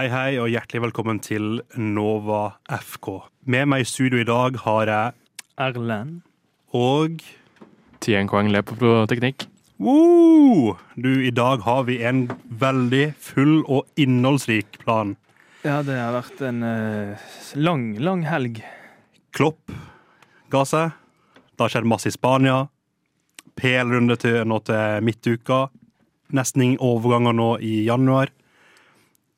[0.00, 3.18] Hei, hei, og hjertelig velkommen til Nova FK.
[3.52, 5.12] Med meg i studio i dag har jeg
[5.60, 6.22] Erlend.
[6.72, 7.20] og
[8.00, 9.44] Tien Kwang Lepo på teknikk.
[9.76, 10.78] Woo!
[10.96, 15.18] Du, i dag har vi en veldig full og innholdsrik plan.
[15.66, 17.28] Ja, det har vært en uh,
[17.60, 18.64] lang, lang helg.
[19.36, 19.68] Klopp
[20.48, 20.96] ga seg.
[21.52, 22.70] Det har skjedd masse i Spania.
[23.52, 25.66] PL-runde til nå til midtuka.
[26.32, 28.32] Nesten ingen overganger nå i januar.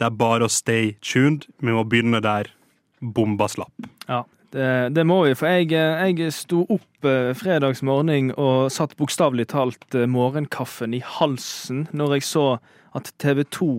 [0.02, 1.44] Det er bare å stay tuned.
[1.62, 2.48] Vi må begynne der
[3.14, 3.86] bomba slapp.
[4.08, 4.64] Ja, det,
[4.96, 5.36] det må vi.
[5.38, 10.98] For jeg, eh, jeg sto opp eh, fredags morgen og satt bokstavelig talt eh, morgenkaffen
[10.98, 12.46] i halsen når jeg så
[12.98, 13.74] at TV 2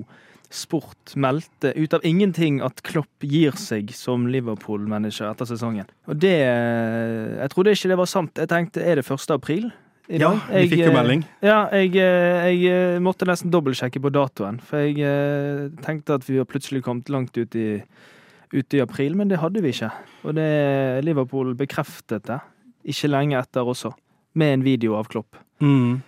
[0.53, 5.87] Sport meldte ut av ingenting at Klopp gir seg som Liverpool-manager etter sesongen.
[6.05, 8.37] Og det Jeg trodde ikke det var sant.
[8.37, 9.33] Jeg tenkte er det 1.
[9.33, 9.71] april?
[10.07, 11.21] I Ja, vi fikk jo eh, melding.
[11.43, 14.59] Ja, jeg, eh, jeg eh, måtte nesten dobbeltsjekke på datoen.
[14.63, 17.77] For jeg tenkte at vi var plutselig kommet langt ut i,
[18.53, 19.91] ut i april, men det hadde vi ikke.
[20.27, 20.49] Og det,
[21.07, 22.41] Liverpool bekreftet det
[22.91, 23.93] ikke lenge etter også,
[24.35, 25.39] med en video av Klopp.
[25.63, 26.01] Mm.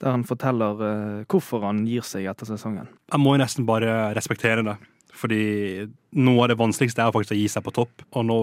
[0.00, 0.80] Der han forteller
[1.28, 2.88] hvorfor han gir seg etter sesongen.
[3.12, 4.78] Jeg må jo nesten bare respektere det.
[5.16, 5.86] Fordi
[6.20, 8.04] noe av det vanskeligste er faktisk å gi seg på topp.
[8.16, 8.40] Og nå,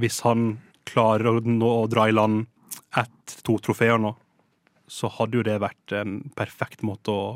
[0.00, 0.54] hvis han
[0.88, 2.44] klarer å, nå, å dra i land
[2.96, 4.14] ett, to trofeer nå,
[4.90, 7.28] så hadde jo det vært en perfekt måte å,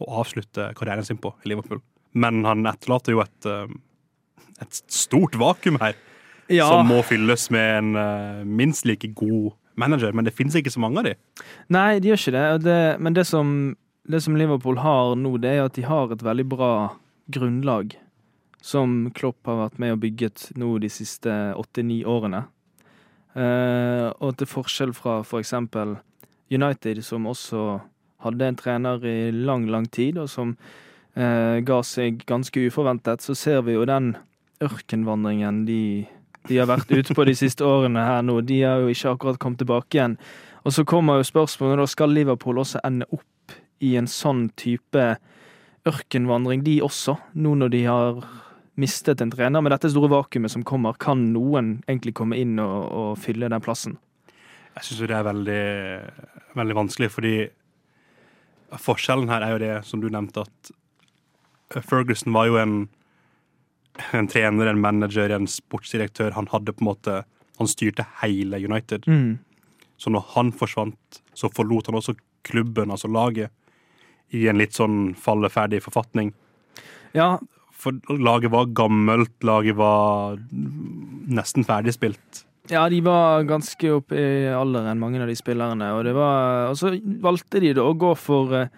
[0.00, 1.82] å avslutte karrieren sin på i Liverpool.
[2.12, 3.70] Men han etterlater jo et, eh,
[4.62, 5.98] et stort vakuum her,
[6.50, 10.12] som må fylles med en eh, minst like god manager.
[10.12, 11.16] Men det finnes ikke så mange av de.
[11.72, 12.46] Nei, de gjør ikke det.
[12.66, 13.74] det men det som,
[14.10, 16.72] det som Liverpool har nå, det er at de har et veldig bra
[17.30, 17.94] grunnlag.
[18.60, 22.44] Som Klopp har vært med og bygget nå de siste åtte-ni årene.
[23.38, 25.96] Eh, og til forskjell fra for eksempel
[26.50, 27.78] United, som også
[28.24, 30.56] hadde en trener i lang, lang tid, og som
[31.14, 34.16] eh, ga seg ganske uforventet, så ser vi jo den
[34.60, 36.06] ørkenvandringen de,
[36.48, 38.40] de har vært ute på de siste årene her nå.
[38.44, 40.18] De har jo ikke akkurat kommet tilbake igjen.
[40.66, 45.14] Og så kommer jo spørsmålet, da skal Liverpool også ende opp i en sånn type
[45.88, 48.18] ørkenvandring, de også, nå når de har
[48.80, 49.62] mistet en trener.
[49.62, 53.64] Med dette store vakuumet som kommer, kan noen egentlig komme inn og, og fylle den
[53.64, 53.98] plassen?
[54.76, 55.64] Jeg syns det er veldig,
[56.58, 57.34] veldig vanskelig, fordi
[58.80, 62.74] forskjellen her er jo det som du nevnte, at Ferguson var jo en,
[64.16, 66.34] en trener, en manager, en sportsdirektør.
[66.38, 67.20] Han hadde på en måte
[67.60, 69.04] Han styrte hele United.
[69.04, 69.36] Mm.
[70.00, 72.14] Så når han forsvant, så forlot han også
[72.48, 73.52] klubben, altså laget,
[74.32, 76.30] i en litt sånn falleferdig forfatning.
[77.12, 77.34] Ja,
[77.80, 80.36] For laget var gammelt, laget var
[81.32, 82.44] nesten ferdig spilt.
[82.70, 85.88] ja, de var ganske oppe i alderen, mange av de spillerne.
[85.96, 86.92] Og, det var, og så
[87.24, 88.68] valgte de da å gå for eh,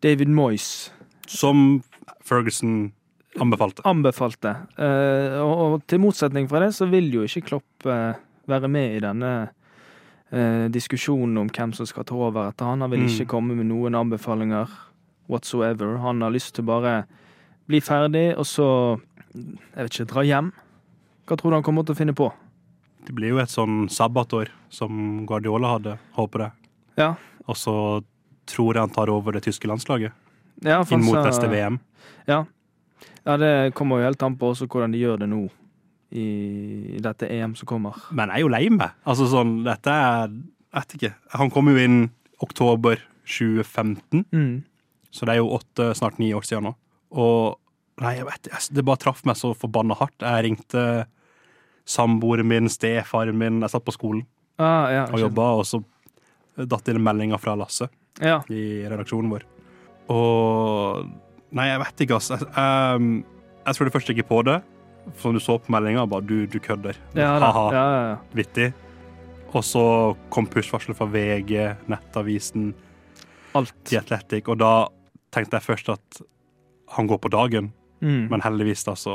[0.00, 0.90] David Moyes.
[1.28, 1.82] Som
[2.24, 2.92] Ferguson
[3.42, 3.82] anbefalte.
[3.84, 4.54] anbefalte.
[4.78, 8.14] Eh, og, til motsetning fra det, så vil jo ikke Klopp eh,
[8.48, 9.32] være med i denne
[10.68, 12.82] diskusjonen om hvem som skal ta over etter han.
[12.84, 13.08] Han vil Mm.
[13.08, 14.68] ikke komme med noen anbefalinger
[15.28, 15.96] whatsoever.
[16.04, 17.06] Han har lyst til bare
[17.68, 18.66] bli ferdig, og så
[19.34, 20.52] jeg vet ikke, dra hjem.
[21.28, 22.30] Hva tror du han kommer til å finne på?
[23.04, 26.52] Det blir jo et sånn sabbatår som Guardiola hadde, håper jeg.
[27.00, 27.10] Ja.
[27.48, 27.74] Og så
[28.48, 30.12] tror jeg han tar over det tyske landslaget
[30.64, 31.78] Ja, inn mot neste VM.
[32.28, 32.42] Ja.
[33.24, 35.44] ja, det kommer jo helt an på også hvordan de gjør det nå.
[36.08, 37.96] I, dette EM som kommer.
[38.16, 38.94] Men jeg er jo lei meg.
[39.04, 40.30] Altså sånn, dette er
[40.72, 41.10] vet ikke.
[41.36, 41.98] Han kom jo inn
[42.44, 42.96] oktober
[43.28, 44.62] 2015, Mm.
[45.12, 46.74] så det er jo åtte, snart ni år siden nå.
[47.12, 47.58] Og
[48.02, 50.18] nei, jeg vet jeg- Det bare traff meg så forbanna hardt.
[50.20, 51.06] Jeg ringte
[51.88, 54.26] samboeren min, stefaren min, jeg satt på skolen
[54.58, 55.78] Ah, ja, og jobba, og så
[56.58, 57.88] datt det inn meldinger fra Lasse.
[58.20, 58.40] Ja.
[58.50, 59.42] i redaksjonen vår.
[60.10, 61.06] Og
[61.54, 62.36] Nei, jeg vet ikke, altså.
[62.36, 63.24] Jeg, jeg,
[63.64, 64.58] jeg trodde først ikke på det.
[65.16, 66.98] Som du så på meldinga, bare du, du kødder.
[67.16, 67.38] Ja.
[67.40, 68.16] Ha-ha, ja, ja, ja.
[68.36, 68.66] vittig.
[69.54, 69.84] Og så
[70.28, 71.54] kom push-varselet fra VG,
[71.88, 72.74] Nettavisen,
[73.56, 73.72] Alt.
[73.88, 74.72] The Athletic, og da
[75.32, 76.20] tenkte jeg først at
[76.96, 78.28] han går på dagen, Mm.
[78.30, 79.12] men heldigvis da så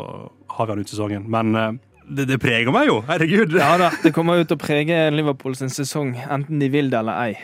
[0.57, 1.23] har vi han ut sesongen.
[1.31, 1.71] Men eh,
[2.03, 3.53] det, det preger meg jo, herregud.
[3.55, 6.99] Ja da, det kommer jo til å prege Liverpool sin sesong, enten de vil det
[6.99, 7.37] eller ei.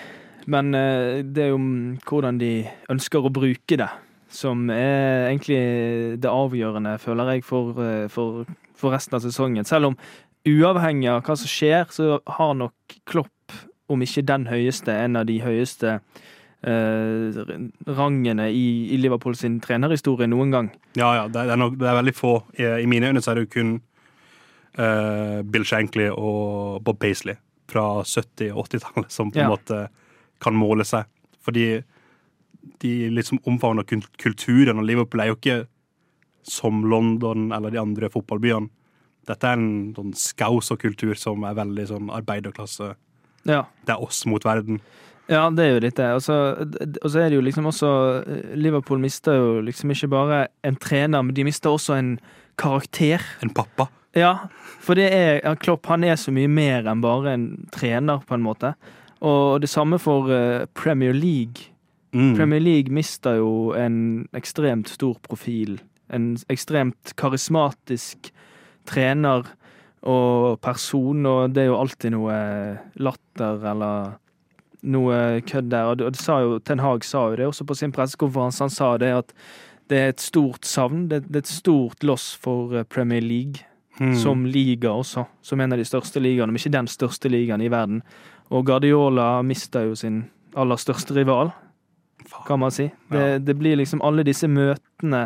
[0.51, 2.51] Men eh, det er jo mm, hvordan de
[2.91, 3.87] ønsker å bruke det,
[4.27, 5.61] som er egentlig
[6.19, 8.43] det avgjørende, føler jeg, for, eh, for,
[8.75, 9.63] for resten av sesongen.
[9.69, 9.97] Selv om
[10.43, 13.55] uavhengig av hva som skjer, så har nok Klopp,
[13.89, 16.01] om ikke den høyeste, en av de høyeste
[16.63, 20.69] rangene i, i Liverpool sin trenerhistorie noen gang.
[20.99, 22.33] Ja, ja, det, er nok, det er veldig få.
[22.59, 23.71] I, I mine øyne så er det jo kun
[24.79, 27.37] eh, Bill Shankly og Bob Paisley
[27.69, 29.51] fra 70- og 80-tallet som på en Ja.
[29.53, 29.81] måte
[30.41, 31.05] kan måle seg.
[31.45, 31.81] Fordi
[32.83, 33.85] de liksom omfavner
[34.19, 35.59] kulturen, og Liverpool er jo ikke
[36.49, 38.69] som London eller de andre fotballbyene.
[39.29, 42.93] Dette er en sånn skauserkultur som er veldig sånn arbeiderklasse.
[43.47, 43.63] Ja.
[43.85, 44.79] Det er oss mot verden.
[45.29, 46.09] Ja, det er jo litt det.
[46.17, 47.89] Og så er det jo liksom også
[48.57, 52.15] Liverpool mister jo liksom ikke bare en trener, men de mister også en
[52.59, 53.23] karakter.
[53.45, 53.87] En pappa.
[54.17, 54.49] Ja,
[54.81, 57.45] for det er Klopp han er så mye mer enn bare en
[57.75, 58.73] trener, på en måte.
[59.21, 61.69] Og det samme for eh, Premier League.
[62.15, 62.33] Mm.
[62.35, 65.77] Premier League mister jo en ekstremt stor profil.
[66.09, 68.31] En ekstremt karismatisk
[68.89, 69.45] trener
[70.09, 72.39] og person, og det er jo alltid noe
[72.97, 74.17] latter eller
[74.83, 75.89] noe kødd der.
[75.91, 78.63] Og det, sa jo, Ten Hag sa jo det også på sin pressekonferanse.
[78.63, 79.33] Han sa det at
[79.89, 81.07] det er et stort savn.
[81.09, 83.65] Det, det er et stort loss for eh, Premier League
[83.99, 84.13] Mm.
[84.15, 87.67] som liga også, som en av de største ligaene, men ikke den største ligaen i
[87.67, 87.97] verden.
[88.49, 90.21] Og Guardiola mista jo sin
[90.55, 91.51] aller største rival,
[92.47, 92.85] kan man si.
[93.11, 93.37] Det, Ja.
[93.39, 95.25] det blir liksom alle disse møtene,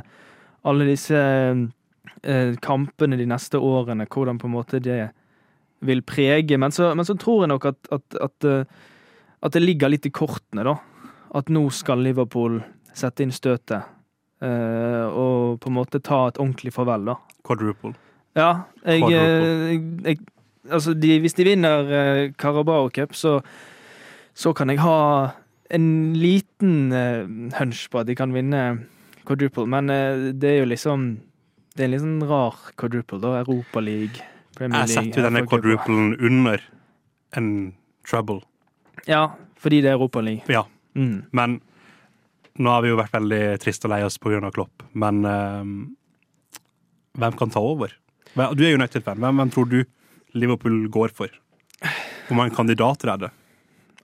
[0.65, 1.13] alle disse
[2.23, 5.11] eh, kampene de neste årene, hvordan på en måte det
[5.85, 6.57] vil prege.
[6.57, 8.65] Men så, men så tror jeg nok at, at, at, eh,
[9.44, 10.78] at det ligger litt i kortene, da.
[11.36, 12.62] At nå skal Liverpool
[12.95, 13.84] sette inn støtet.
[14.44, 17.16] eh, og på en måte ta et ordentlig farvel, da.
[17.48, 17.94] Quadruple.
[18.36, 19.48] Ja, jeg, Quadruple.
[19.48, 20.18] eh, jeg, jeg
[20.72, 23.42] Altså, de, hvis de vinner eh, Carabao Cup, så,
[24.34, 25.34] så kan jeg ha
[25.75, 27.25] en liten eh,
[27.60, 28.62] hunch på at de kan vinne
[29.28, 29.92] quadruple, men
[30.40, 31.04] det er jo liksom
[31.75, 33.42] Det er en litt sånn rar quadruple, da.
[33.42, 34.24] Europa League,
[34.56, 36.62] Premier League Jeg setter jo denne quadruplen under
[37.36, 37.74] en
[38.07, 38.40] trouble.
[39.07, 39.28] Ja,
[39.60, 40.44] fordi det er Europa League.
[40.50, 41.24] Ja, Mm.
[41.34, 41.62] men
[42.60, 44.51] nå har vi jo vært veldig trist og lei oss pga.
[44.54, 44.84] Klopp.
[44.94, 45.63] Men eh,
[47.18, 47.94] hvem kan ta over?
[48.36, 49.18] Du er United-fan.
[49.22, 49.84] Hvem, hvem tror du
[50.34, 51.30] Liverpool går for?
[52.28, 53.31] Hvor mange kandidater er det?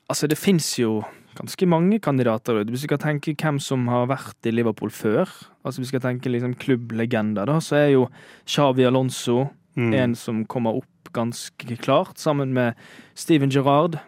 [0.10, 1.04] Altså, det fins jo
[1.38, 2.64] ganske mange kandidater.
[2.66, 5.30] Hvis vi skal tenke hvem som har vært i Liverpool før,
[5.64, 8.08] altså hvis vi skal tenke liksom klubblegender, da, så er jo
[8.50, 9.94] Xavi Alonso Mm.
[9.94, 12.74] en som kommer opp ganske klart, sammen med
[13.16, 14.00] Steven Gerrard.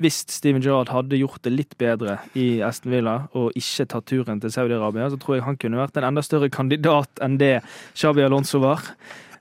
[0.00, 4.40] Hvis Steven Gerrard hadde gjort det litt bedre i Aston Villa og ikke tatt turen
[4.40, 7.58] til Saudi-Arabia, så tror jeg han kunne vært en enda større kandidat enn det
[7.92, 8.80] Shabi Alonso var.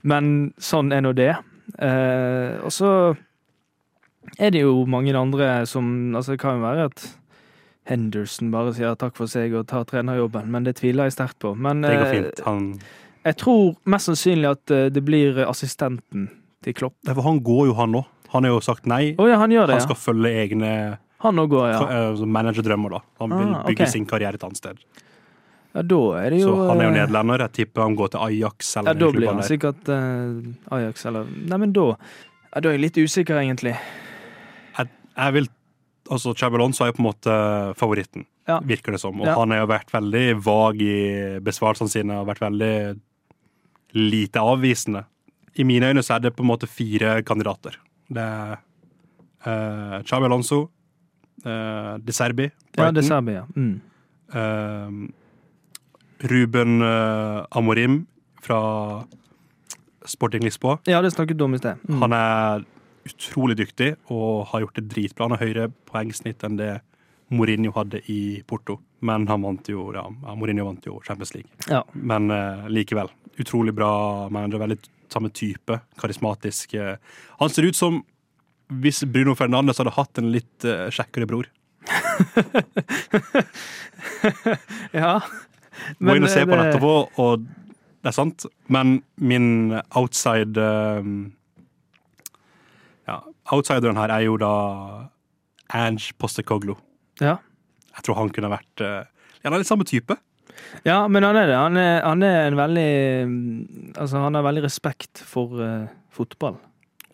[0.03, 1.33] Men sånn er nå det.
[1.79, 2.91] Eh, og så
[4.41, 7.05] er det jo mange andre som Altså, det kan jo være at
[7.89, 11.55] Henderson bare sier takk for seg og tar trenerjobben, men det tviler jeg sterkt på.
[11.55, 12.43] Men Det går eh, fint.
[12.45, 12.67] Han,
[13.25, 16.29] jeg tror mest sannsynlig at eh, det blir assistenten
[16.61, 16.97] til Klopp.
[17.07, 18.09] Nei, for han går jo, han òg.
[18.31, 19.13] Han har jo sagt nei.
[19.19, 19.85] Oh, ja, han det, Han ja.
[19.85, 20.71] skal følge egne
[21.21, 21.81] Han går, ja.
[22.11, 22.99] eh, managerdrømmer, da.
[23.19, 23.91] Han vil Ah, bygge okay.
[23.91, 24.77] sin karriere et annet sted.
[25.75, 25.81] ja.
[25.83, 27.39] Da er det jo Så han er jo eh, nederlender.
[27.45, 29.47] Jeg tipper han går til Ajax Ja, da blir han der.
[29.47, 33.75] sikkert uh, Ajax, eller Nei, men da ja, Da er jeg litt usikker, egentlig.
[34.77, 35.47] Jeg vil
[36.11, 37.33] Altså, Xabi er jo på en måte
[37.79, 38.59] favoritten, Ja.
[38.59, 39.15] virker det som.
[39.21, 39.35] Og Ja.
[39.35, 42.99] han har jo vært veldig vag i besvarelsene sine og vært veldig
[43.93, 45.05] lite avvisende.
[45.55, 47.77] I mine øyne så er det på en måte fire kandidater.
[48.11, 48.59] Det er
[49.47, 50.61] uh, Xabi Alonso,
[51.45, 53.45] uh, De Serbi, Ja, De Serbi, ja.
[53.55, 53.73] Mm.
[54.35, 55.09] Uh,
[56.21, 58.05] Ruben eh, Amorim
[58.41, 59.03] fra
[60.05, 60.77] Sporting Lisboa.
[60.85, 61.81] Ja, det snakket du om i sted.
[61.89, 62.01] Mm.
[62.03, 62.65] Han er
[63.09, 65.25] utrolig dyktig og har gjort det dritbra.
[65.25, 66.71] Han har høyere poengsnitt enn det
[67.33, 68.79] Mourinho hadde i Porto.
[69.01, 70.03] Men han vant jo, ja,
[70.37, 71.49] Mourinho vant jo Champions League.
[71.71, 71.81] Ja.
[71.93, 73.09] Men uh, likevel.
[73.41, 74.61] Utrolig bra manager.
[74.61, 74.77] Veldig
[75.11, 75.79] samme type.
[75.97, 76.73] Karismatisk.
[76.77, 76.97] eh.
[77.39, 78.03] Han ser ut som
[78.71, 81.49] hvis Bruno Fernandes hadde hatt en litt uh, kjekkere bror.
[84.93, 85.19] Ja.
[86.03, 87.45] Må inn og se på det- det etterpå, og
[88.01, 88.45] det er sant.
[88.67, 91.01] Men min outside uh,
[93.07, 93.19] Ja,
[93.51, 94.51] outsideren her er jo da
[95.73, 96.75] Ange Postekoglu.
[97.21, 97.37] Ja.
[97.95, 99.03] Jeg tror han kunne vært uh,
[99.43, 100.17] Han er litt samme type.
[100.85, 101.55] Ja, men han er det.
[101.57, 102.89] Han er, han er en veldig
[103.97, 106.59] Altså, han har veldig respekt for uh, fotball.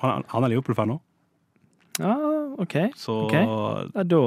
[0.04, 1.02] Han, han er Liverpool-fan òg,
[1.98, 2.14] Ja,
[2.62, 2.76] OK.
[2.96, 3.42] så okay.
[3.42, 4.20] Ja, da hadde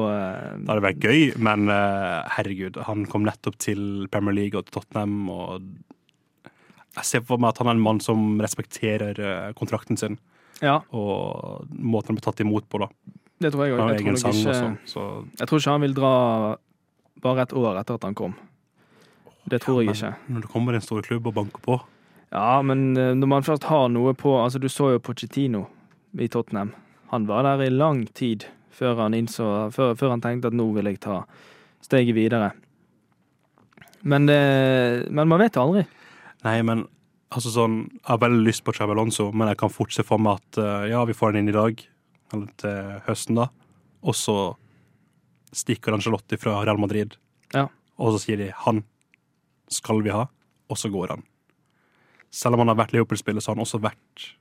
[0.64, 1.20] det hadde vært gøy.
[1.42, 5.68] Men eh, herregud, han kom nettopp til Premier League og Tottenham, og
[6.98, 10.18] jeg ser for meg at han er en mann som respekterer eh, kontrakten sin,
[10.60, 12.90] Ja, og måten han ble tatt imot på, da.
[13.40, 13.94] det tror jeg òg.
[13.94, 15.06] Jeg, nok også,
[15.38, 16.14] jeg tror ikke han vil dra
[17.20, 18.34] bare et år etter at han kom.
[19.50, 20.12] Det tror jeg ikke.
[20.28, 21.78] Når det kommer en stor klubb og banker på
[22.30, 25.64] Ja, men eh, når man først har noe på Altså, du så jo Pochettino
[26.18, 26.74] i Tottenham.
[27.10, 30.68] Han var der i lang tid før han innså Før, før han tenkte at nå
[30.76, 31.22] vil jeg ta
[31.84, 32.52] steget videre.
[34.00, 34.40] Men, det,
[35.10, 35.84] men man vet aldri.
[36.44, 36.84] Nei, men
[37.32, 40.22] altså sånn Jeg har veldig lyst på Xabi Alonso, men jeg kan fort se for
[40.22, 41.82] meg at eh, ja, vi får han inn i dag,
[42.34, 43.48] eller til høsten, da.
[44.00, 44.36] Og så
[45.56, 47.16] stikker Angelotti fra Real Madrid.
[47.54, 47.66] Ja.
[48.00, 48.84] Og så sier de 'han
[49.68, 50.28] skal vi ha',
[50.70, 51.22] og så går han.
[52.30, 54.36] Selv om han har vært Leopold-spiller, så har han også vært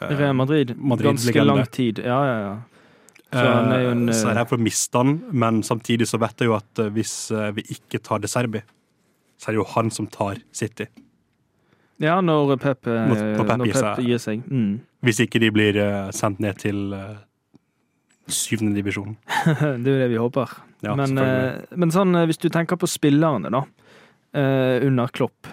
[0.00, 1.44] Real Madrid, ganske Madrid-legende.
[1.54, 1.98] lang tid.
[2.04, 2.56] Ja, ja, ja.
[3.32, 6.06] Så er jo en, Eh, så er det redd for å miste han, men samtidig
[6.06, 8.62] så vet jeg jo at eh, hvis eh, vi ikke tar De Serbi,
[9.38, 10.86] så er det jo han som tar City.
[11.98, 14.04] Ja, når Pep, eh, Når- når Pep når Pep seg.
[14.06, 14.42] gir seg.
[14.50, 14.80] Mm.
[15.02, 17.16] Hvis ikke de blir eh, sendt ned til eh,
[18.28, 19.16] syvende divisjon.
[19.46, 20.52] det er jo det vi håper.
[20.84, 23.64] Ja, men, eh, men sånn, eh, hvis du tenker på spillerne, da,
[24.34, 25.46] eh, under Klopp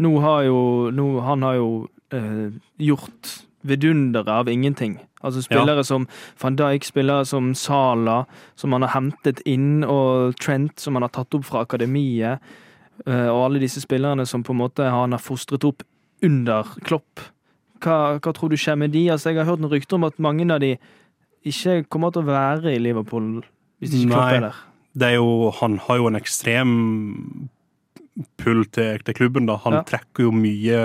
[0.00, 4.98] Nå har jo nå, Han har jo eh, gjort vidundere av ingenting.
[5.22, 6.06] Altså spillere som
[6.40, 8.22] van Dijk, spillere som Sala,
[8.56, 12.40] som han har hentet inn, og Trent, som han har tatt opp fra akademiet,
[13.06, 15.84] eh, og alle disse spillerne som på en måte han har fostret opp
[16.24, 17.20] under Klopp.
[17.80, 19.06] Hva, hva tror du skjer med de?
[19.12, 20.74] Altså, jeg har hørt noen rykter om at mange av de
[21.48, 23.42] ikke kommer til å være i Liverpool
[23.80, 24.34] hvis ikke Klopp Nei.
[24.36, 24.58] er der.
[25.00, 26.72] Det er jo, han har jo en ekstrem
[28.40, 29.56] pull til, til klubben, da.
[29.64, 29.82] Han Ja.
[29.86, 30.80] trekker jo mye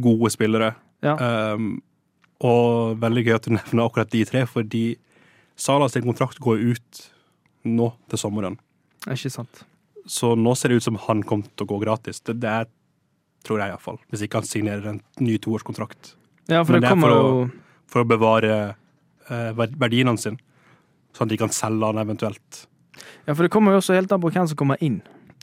[0.00, 0.74] gode spillere.
[1.04, 1.14] Ja.
[1.54, 1.76] Um,
[2.44, 4.84] og veldig gøy at du nevner akkurat de tre, fordi
[5.56, 7.02] Salas sin kontrakt går ut
[7.64, 8.58] nå til sommeren.
[9.06, 9.62] Ikke sant.
[10.10, 12.20] Så nå ser det ut som han kommer til å gå gratis.
[12.26, 12.66] Det, det er,
[13.46, 14.00] tror jeg iallfall.
[14.10, 16.14] Hvis ikke han signerer en ny toårskontrakt.
[16.50, 17.44] Ja, for Men det det er kommer for jo
[17.92, 18.52] For å bevare
[19.30, 20.38] eh, verdiene verdien sin.
[21.14, 22.64] Sånn at de kan selge han eventuelt.
[23.24, 24.98] Ja, for det kommer jo også helt an på hvem som kommer inn.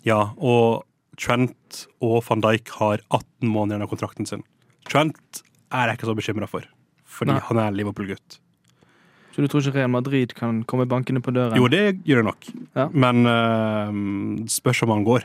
[0.06, 0.84] Ja, og
[1.22, 4.44] Trent og van Dijk har 18 måneder av kontrakten sin.
[4.90, 5.42] Trent
[5.72, 6.66] er jeg ikke så bekymra for,
[7.08, 7.44] fordi Nei.
[7.50, 8.40] han er Liverpool-gutt.
[9.32, 11.56] Så du tror ikke Real Madrid kan komme bankende på døren?
[11.56, 12.90] Jo, det gjør det nok, Ja.
[12.92, 15.24] men uh, spørs om han går.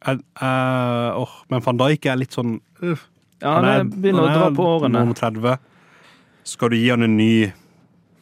[0.00, 3.00] Jeg, eh, åh, men van Dijk er litt sånn uh,
[3.42, 4.94] ja, han er, begynner å dra er på årene.
[4.96, 5.58] noen og 30.
[6.48, 7.50] Skal du gi han en ny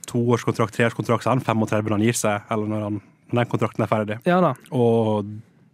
[0.08, 2.98] toårskontrakt, treårskontrakt, så er han 35 når han gir seg, eller når, han,
[3.30, 4.16] når den kontrakten er ferdig.
[4.26, 4.54] Ja da.
[4.74, 5.28] Og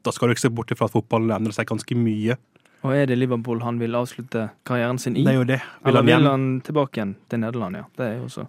[0.05, 2.37] da skal du ikke se bort ifra at fotballen endrer seg ganske mye.
[2.85, 5.25] Og er det Liverpool han vil avslutte karrieren sin i?
[5.25, 5.61] Det er jo det.
[5.63, 7.87] Vil Eller han vil han tilbake igjen til Nederland, ja.
[7.97, 8.45] Det er jo så.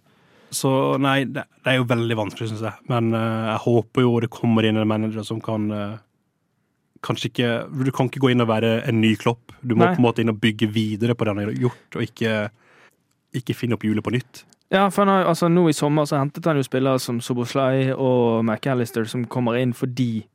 [0.56, 2.84] Så nei, det, det er jo veldig vanskelig, syns jeg.
[2.92, 6.02] Men uh, jeg håper jo det kommer inn en manager som kan uh,
[7.06, 7.50] Kanskje ikke
[7.86, 9.54] Du kan ikke gå inn og være en ny klopp.
[9.62, 9.94] Du må Nei.
[9.94, 12.32] på en måte inn og bygge videre på det han har gjort, og ikke,
[13.38, 14.42] ikke finne opp hjulet på nytt.
[14.74, 17.92] Ja, for han har, altså Nå i sommer så hentet han jo spillere som Soboslai
[17.94, 20.26] og McAllister som kommer inn fordi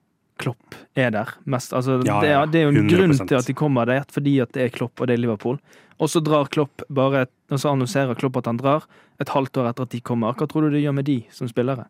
[0.41, 1.35] Klopp er der.
[1.45, 2.97] Mest, altså, Ja, det, ja, er, det er jo en 100%.
[2.97, 5.61] grunn til at de kommer der, fordi at det er Klopp og det er Liverpool.
[6.01, 8.87] Og så drar Klopp bare og så annonserer Klopp at han drar
[9.21, 10.33] et halvt år etter at de kommer.
[10.39, 11.87] Hva tror du det gjør med de som spillere?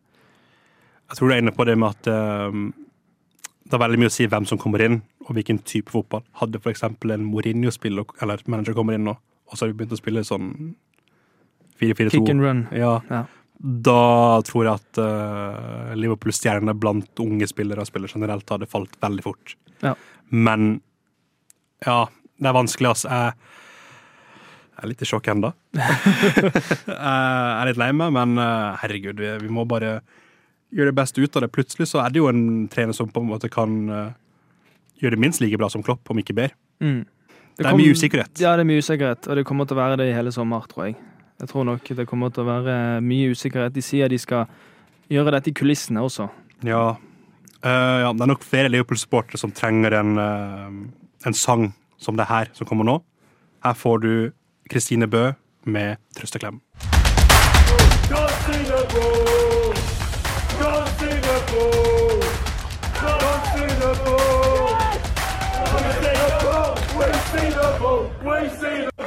[1.11, 2.59] Jeg tror du er inne på det med at eh,
[3.71, 6.23] det er veldig mye å si hvem som kommer inn, og hvilken type fotball.
[6.41, 9.99] Hadde eksempel en Mourinho-spiller eller manager kommer inn nå, og så har vi begynt å
[9.99, 10.49] spille sånn
[11.81, 12.65] 4-4-2 Kick and run.
[12.75, 12.97] Ja.
[13.09, 13.25] Ja.
[13.61, 19.25] Da tror jeg at uh, Liverpool-stjernene blant unge spillere og spillere generelt hadde falt veldig
[19.25, 19.53] fort.
[19.85, 19.93] Ja.
[20.33, 20.79] Men
[21.85, 22.07] ja,
[22.41, 23.11] det er vanskelig, altså.
[23.11, 23.35] Jeg,
[24.71, 25.53] jeg er litt i sjokk ennå.
[25.77, 29.99] jeg er litt lei meg, men uh, herregud, vi, vi må bare
[30.71, 31.51] gjøre det beste ut av det.
[31.53, 34.11] Plutselig så er det jo en trener som på en måte kan uh,
[35.03, 36.57] gjøre det minst like bra som Klopp, om ikke bedre.
[36.81, 37.03] Mm.
[37.57, 38.33] Det er kom- mye usikkerhet.
[38.41, 40.65] Ja, det er mye usikkerhet, og det kommer til å være det i hele sommer,
[40.71, 40.97] tror jeg.
[41.41, 43.73] Jeg tror nok det kommer til å være mye usikkerhet.
[43.73, 44.45] De sier de skal
[45.09, 46.27] gjøre dette i kulissene også.
[46.65, 46.83] Ja.
[47.65, 50.69] Uh, ja, det er nok flere Liverpool-supportere som trenger en, uh,
[51.25, 51.71] en sang
[52.01, 52.99] som det her som kommer nå.
[53.65, 54.13] Her får du
[54.69, 55.31] Kristine Bø
[55.65, 56.61] med 'Trøsteklem'.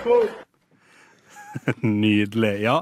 [0.04, 0.44] Go
[1.82, 2.54] Nydelig.
[2.64, 2.80] Ja.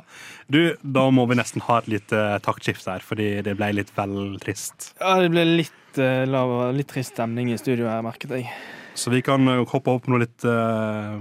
[0.52, 4.36] Du, da må vi nesten ha et lite taktskift her, fordi det ble litt vel
[4.42, 4.92] trist.
[5.00, 8.48] Ja, det ble litt, uh, lav, litt trist stemning i studio her, merket jeg.
[8.94, 11.16] Så vi kan eh, hoppe opp på noe litt uh,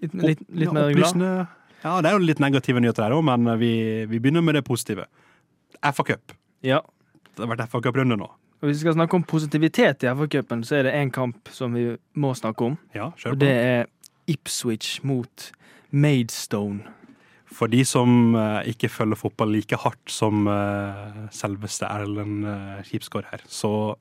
[0.00, 1.24] Litt, litt, litt ja, mer glad.
[1.80, 3.72] Ja, det er jo litt negative nyheter her òg, men eh, vi,
[4.08, 5.06] vi begynner med det positive.
[5.80, 6.34] FA Cup.
[6.64, 6.82] Ja.
[7.32, 8.28] Det har vært FA Cup-runde nå.
[8.60, 11.76] Og hvis vi skal snakke om positivitet i FA-cupen, så er det én kamp som
[11.76, 11.86] vi
[12.20, 12.76] må snakke om.
[12.96, 13.36] Ja, kjør på.
[13.36, 13.88] Og det er
[14.28, 15.46] Ipswich mot
[15.90, 16.80] Maidstone.
[17.50, 23.26] For de som eh, ikke følger fotball like hardt som eh, selveste Erlend uh, Kipsgaard
[23.32, 23.96] her, så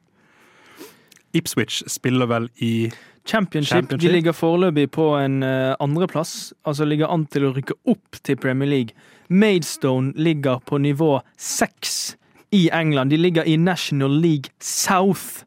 [1.34, 2.91] Ipswich spiller vel i
[3.25, 4.01] Championship, Championship.
[4.01, 6.53] de ligger foreløpig på en andreplass.
[6.65, 8.96] Altså ligger an til å rykke opp til Premier League.
[9.29, 12.15] Maidstone ligger på nivå seks
[12.51, 13.12] i England.
[13.13, 15.46] De ligger i National League South.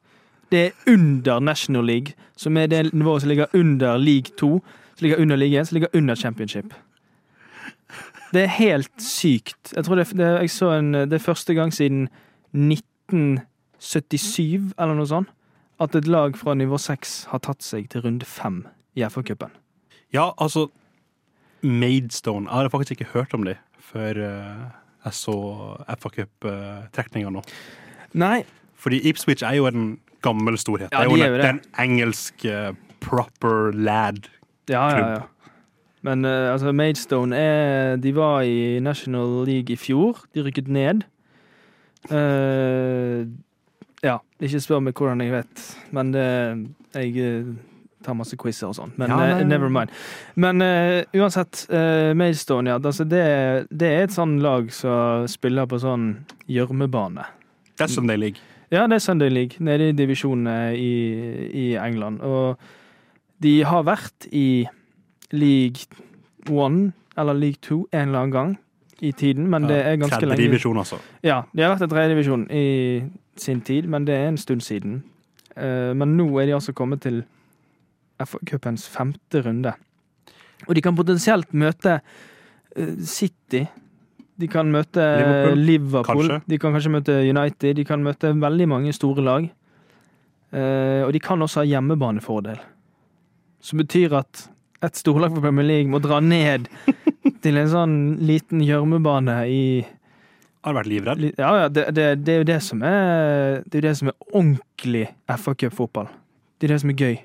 [0.53, 4.61] Det er under National League, som er det nivået som ligger under League 2.
[4.95, 6.75] Som ligger under ligaen, 1, som ligger under Championship.
[8.33, 9.73] Det er helt sykt.
[9.77, 12.09] Jeg tror det, det, jeg så en, det er første gang siden
[12.57, 15.29] 1977, eller noe sånt,
[15.83, 18.63] at et lag fra nivå seks har tatt seg til runde fem
[18.97, 19.51] i FA-cupen.
[20.13, 20.69] Ja, altså
[21.63, 22.47] Maidstone.
[22.49, 24.65] Jeg hadde faktisk ikke hørt om dem før eh,
[25.05, 25.37] jeg så
[25.99, 27.43] FA Cup-trekninga nå.
[28.17, 28.45] Nei,
[28.83, 30.89] Fordi Ipswich er jo en gammel storhet.
[30.93, 31.49] Ja, det er jo, de er jo er det.
[31.53, 32.35] en engelsk
[33.03, 34.17] proper lad.
[34.71, 35.23] Ja, ja, ja.
[36.03, 40.25] Men uh, altså, Maidstone er De var i National League i fjor.
[40.35, 41.05] De rykket ned.
[42.11, 43.27] Uh,
[44.03, 45.61] ja, ikke spør meg hvordan jeg vet,
[45.95, 46.25] men det
[46.93, 47.53] Jeg eh,
[48.03, 48.91] tar masse quizer og sånn.
[48.99, 49.45] Men Ja, nei.
[49.47, 49.93] never mind.
[50.35, 52.81] Men uh, uansett, uh, Maidstone, ja.
[52.83, 56.11] Altså, det, det er et sånn lag som spiller på sånn
[56.51, 57.25] gjørmebane.
[57.79, 58.43] Det er Sunday League.
[58.75, 60.93] Ja, det er Sunday League, nede i divisjonene i,
[61.63, 62.21] i England.
[62.27, 62.59] Og
[63.43, 64.65] de har vært i
[65.33, 65.89] League
[66.51, 68.53] One, eller League Two, en eller annen gang
[69.03, 70.99] i tiden, men det er ganske lenge Tredjedivisjon, altså.
[71.27, 72.67] Ja, de har vært i tredje divisjon i
[73.41, 75.01] sin tid, men det er en stund siden.
[75.57, 77.25] Eh, men nå er de altså kommet til
[78.23, 79.73] FA-cupens femte runde.
[80.69, 81.97] Og de kan potensielt møte
[82.77, 83.65] eh, City.
[84.39, 86.29] De kan møte Liverpool, Liverpool.
[86.29, 86.39] kanskje.
[86.47, 87.75] De kan kanskje møte United.
[87.81, 89.51] De kan møte veldig mange store lag.
[90.53, 92.63] Eh, og de kan også ha hjemmebanefordel.
[93.63, 94.49] Som betyr at
[94.83, 96.67] et storlag for Premier League må dra ned
[97.45, 99.63] til en sånn liten gjørmebane i
[100.67, 101.23] Har vært livredd.
[101.39, 104.11] Ja, ja, det, det, det er jo det som er Det er jo det som
[104.13, 106.11] er ordentlig FA-cupfotball.
[106.59, 107.17] Det er det som er gøy.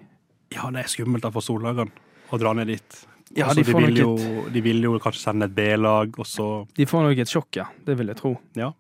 [0.56, 1.92] Ja, det er skummelt for storlagene
[2.34, 3.00] å dra ned dit.
[3.36, 6.28] Ja, Altså, de får vil nok jo, de vil jo kanskje sende et B-lag, og
[6.28, 7.66] så De får nok et sjokk, ja.
[7.86, 8.32] Det vil jeg tro.
[8.58, 8.72] Ja.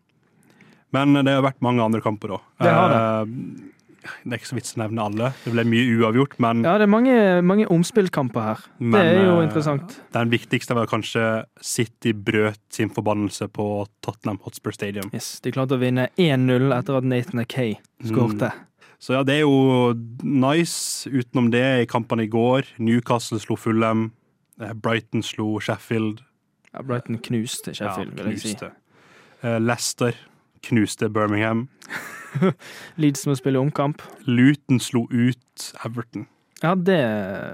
[0.95, 2.45] Men det har vært mange andre kamper òg.
[2.63, 3.01] Det har det
[4.25, 5.29] er ikke så vits å nevne alle.
[5.45, 8.63] Det ble mye uavgjort, men, Ja, det er mange, mange omspillkamper her.
[8.79, 9.97] men det er jo eh, interessant.
[10.13, 15.09] Den viktigste var kanskje City brøt sin forbannelse på Tottenham Hotspur Stadium.
[15.13, 18.51] Yes, De klarte å vinne 1-0 etter at Nathan Akay skårte.
[18.99, 21.05] Så ja, det er jo nice.
[21.09, 24.11] Utenom det, i kampene i går Newcastle slo Fulham.
[24.59, 26.23] eh, Brighton slo Sheffield.
[26.73, 28.55] Ja, Brighton knuste Sheffield, Ja, vil jeg si.
[29.43, 30.15] Eh, Leicester
[30.65, 31.67] knuste Birmingham.
[33.01, 34.01] Leeds må spille omkamp.
[34.27, 36.25] Luton slo ut Everton.
[36.63, 36.97] Ja, det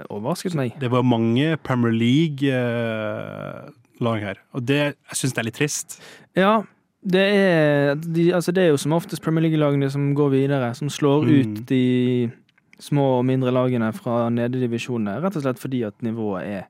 [0.08, 0.72] overrasket meg.
[0.80, 2.54] Det var mange Premier League-lag
[4.24, 5.98] her, og det, jeg syns det er litt trist.
[6.38, 6.54] Ja,
[7.04, 10.88] det er, de, altså det er jo som oftest Premier League-lagene som går videre, som
[10.88, 11.34] slår Mm.
[11.36, 11.82] ut de
[12.80, 16.62] små og mindre lagene fra nededivisjonene, rett og slett fordi at nivået er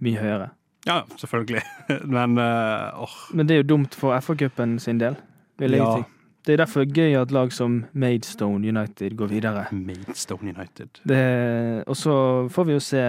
[0.00, 0.48] mye høyere.
[0.86, 1.62] Ja, selvfølgelig.
[2.14, 2.96] Men åh.
[2.96, 3.16] Uh, oh.
[3.34, 5.16] Men det er jo dumt for FA-cupen sin del,
[5.60, 5.92] vil jeg Ja.
[6.00, 6.16] si.
[6.46, 9.66] Det er derfor gøy at lag som Maidstone United går videre.
[9.76, 10.88] Maidstone United.
[11.06, 12.14] Det, og så
[12.50, 13.02] får vi jo se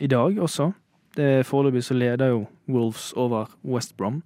[0.00, 0.70] i dag også.
[1.14, 4.22] Det Foreløpig så leder jo Wolves over West Brom.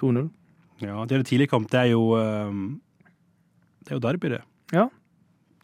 [0.00, 0.28] 2-0.
[0.82, 1.70] Ja, det er det tidlig kamp.
[1.70, 2.52] Det er jo eh,
[3.84, 4.42] Det er jo derby, det.
[4.72, 4.88] Ja.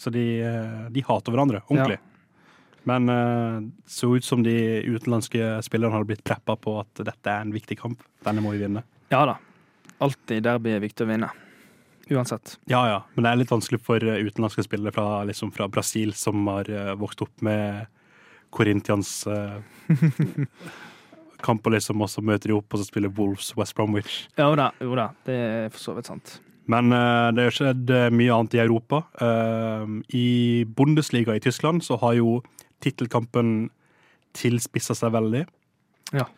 [0.01, 1.99] Så de, eh, de hater hverandre ordentlig.
[2.89, 4.55] Men eh, det så ut som de
[4.89, 8.01] utenlandske spillerne hadde blitt preppa på at dette er en viktig kamp.
[8.25, 8.83] Denne må vi vinne.
[9.13, 9.37] Ja da.
[10.01, 11.31] Alltid derby er viktig å vinne.
[12.11, 12.57] Uansett.
[12.71, 13.01] Ja, ja.
[13.15, 16.71] Men det er litt vanskelig for eh, utenlandske spillere fra, liksom fra Brasil som har
[16.73, 17.87] eh, vokst opp med
[18.51, 19.13] Corintians
[21.45, 24.23] kamp og liksom, og så møter de opp, og så spiller Wolves West Bromwich.
[24.39, 25.11] Jo da, jo da.
[25.27, 26.39] Det er for så vidt sant.
[26.71, 29.03] Men eh, det har skjedd eh, mye annet i Europa.
[29.27, 30.29] Eh, I
[30.77, 32.39] Bundesliga i Tyskland så har jo
[32.85, 33.71] tittelkampen
[34.37, 35.45] tilspissa seg veldig.
[36.15, 36.29] Ja.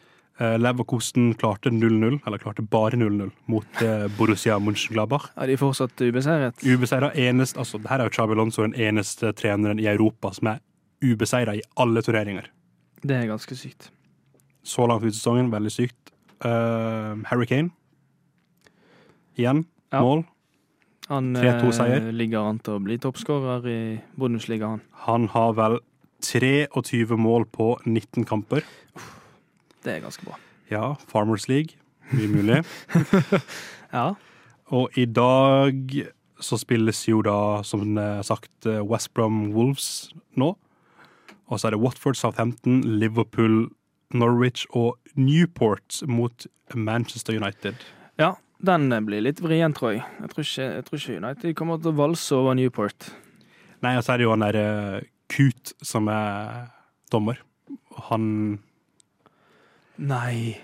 [0.41, 5.29] Eh, Leverkosten klarte 0-0, eller klarte bare 0-0, mot eh, Borussia Mönchengladbach.
[5.37, 6.65] Er de fortsatt ubeseiret?
[6.65, 10.55] Ubeseira eneste, altså det her er jo Chabi Lonzo den eneste treneren i Europa som
[10.55, 10.63] er
[11.05, 12.49] ubeseira i alle turneringer.
[13.03, 13.91] Det er ganske sykt.
[14.65, 16.13] Så langt ut i sesongen, veldig sykt.
[16.43, 17.71] Uh, Harry Kane.
[19.37, 19.67] Igjen.
[19.93, 20.01] Ja.
[20.01, 20.25] Mål.
[21.11, 22.07] Han 3-2-seier.
[22.07, 23.81] Han ligger an til å bli toppskårer i
[24.17, 24.85] Bundesliga, han.
[25.05, 25.83] Han har vel
[26.23, 28.65] 23 mål på 19 kamper.
[29.83, 30.39] Det er ganske bra.
[30.71, 31.79] Ja, Farmers League.
[32.13, 32.61] Mye mulig.
[33.93, 34.15] Ja.
[34.73, 35.91] Og i dag
[36.41, 40.09] så spilles jo da, som eh, sagt, eh, West Brom Wolves
[40.41, 40.55] nå.
[41.53, 43.67] Og så er det Watford, Southampton, Liverpool,
[44.17, 47.75] Norwich og Newport mot Manchester United.
[48.17, 48.33] ja.
[48.63, 50.03] Den blir litt vrien, tror jeg.
[50.23, 53.09] Jeg tror ikke, jeg tror ikke United kommer til å valse over Newport.
[53.83, 55.01] Nei, og så er det jo han derre
[55.35, 56.69] Kut som er
[57.11, 57.41] dommer.
[58.07, 58.61] Han
[59.99, 60.57] Nei.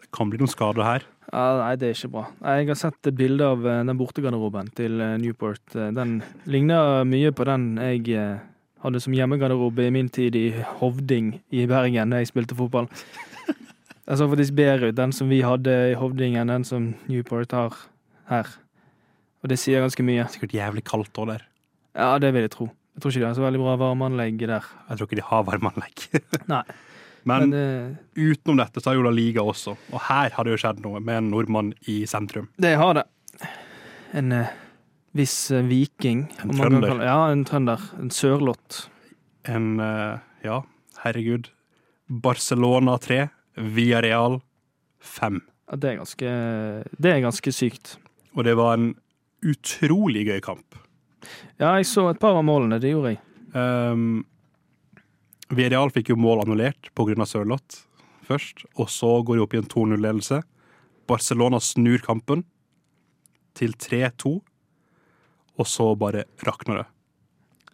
[0.00, 1.04] Det kan bli noen skader her.
[1.32, 2.24] Ja, nei, det er ikke bra.
[2.54, 5.64] Jeg har sett et bilde av eh, den bortegarderoben til eh, Newport.
[5.74, 8.38] Eh, Den ligner mye på den jeg
[8.84, 10.44] hadde som hjemmegarderobe i min tid i
[10.78, 12.86] Hovding i Bergen da jeg spilte fotball.
[14.06, 17.50] Den så faktisk bedre ut, den som vi hadde i Hovding, enn den som Newport
[17.56, 17.74] har
[18.30, 18.46] her.
[19.42, 20.28] Og det sier ganske mye.
[20.30, 21.42] Sikkert jævlig kaldt òg der.
[21.98, 22.68] Ja, det vil jeg tro.
[22.94, 24.68] Jeg tror ikke de har så veldig bra varmeanlegg der.
[24.92, 26.06] Jeg tror ikke de har varmeanlegg.
[26.54, 26.62] Nei.
[27.26, 30.52] Men Men det, utenom dette så har jo La Liga også, og her har det
[30.54, 32.48] jo skjedd noe med en nordmann i sentrum.
[32.56, 33.02] det har det.
[34.14, 34.52] En eh,
[35.18, 36.28] viss eh, viking.
[36.40, 36.88] En trønder.
[36.88, 37.82] kalle- Ja, en trønder.
[37.98, 38.84] En sørlott.
[39.44, 40.60] En eh, Ja,
[41.02, 41.50] herregud.
[42.08, 44.38] Barcelona 3, Villarreal
[45.02, 45.40] 5.
[45.70, 46.30] Ja, det er ganske
[47.02, 47.96] Det er ganske sykt.
[48.36, 48.92] Og det var en
[49.42, 50.78] utrolig gøy kamp.
[51.58, 52.78] Ja, jeg så et par av målene.
[52.80, 53.20] Det gjorde jeg.
[53.56, 54.24] Um,
[55.52, 57.26] Villarreal fikk jo mål annullert pga.
[57.26, 57.84] Sørloth
[58.26, 60.40] først, og så går de opp i en 2-0-ledelse.
[61.06, 62.42] Barcelona snur kampen
[63.56, 64.32] til 3-2,
[65.56, 66.86] og så bare rakner det.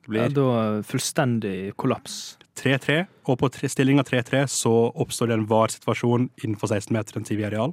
[0.03, 2.37] Det Ja, blir da eh, fullstendig kollaps.
[2.59, 7.73] 3-3, og på stillinga 3-3 så oppstår det en var-situasjon innenfor 16-meteren til Villarreal.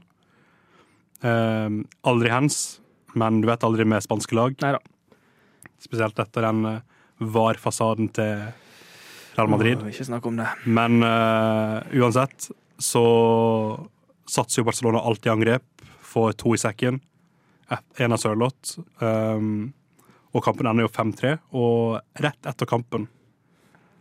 [1.20, 2.80] Um, aldri hands,
[3.12, 4.56] men du vet aldri med spanske lag.
[4.64, 4.80] Neida.
[5.84, 6.82] Spesielt etter den eh,
[7.20, 8.48] var-fasaden til
[9.39, 9.84] Real Madrid.
[9.88, 10.47] Ikke snakk om det.
[10.67, 12.49] Men uh, uansett
[12.80, 13.04] så
[14.30, 16.99] satser jo Barcelona alltid i angrep, får to i sekken.
[18.02, 18.80] En av Sørloth.
[18.99, 19.71] Um,
[20.36, 21.38] og kampen ender jo 5-3.
[21.56, 23.08] Og rett etter kampen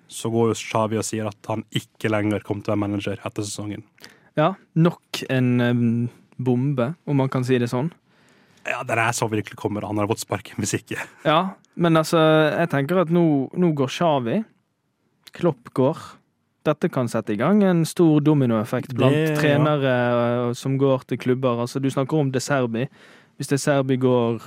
[0.09, 3.21] så går jo Xavi og sier at han ikke lenger kommer til å være manager
[3.29, 3.85] etter sesongen.
[4.39, 5.89] Ja, nok en um,
[6.41, 7.91] bombe, om man kan si det sånn.
[8.69, 9.87] Ja, den er så virkelig kommer.
[9.89, 11.01] Han har fått sparken hvis ikke.
[11.29, 11.41] Ja,
[11.79, 12.21] men altså,
[12.53, 14.41] jeg tenker at nå, nå går Xavi.
[15.33, 15.97] Klopp går.
[16.65, 20.53] Dette kan sette i gang en stor dominoeffekt blant Det- trenere ja.
[20.55, 21.61] som går til klubber.
[21.63, 22.89] Altså, du snakker om De Serbi.
[23.39, 24.41] Hvis De Serbi går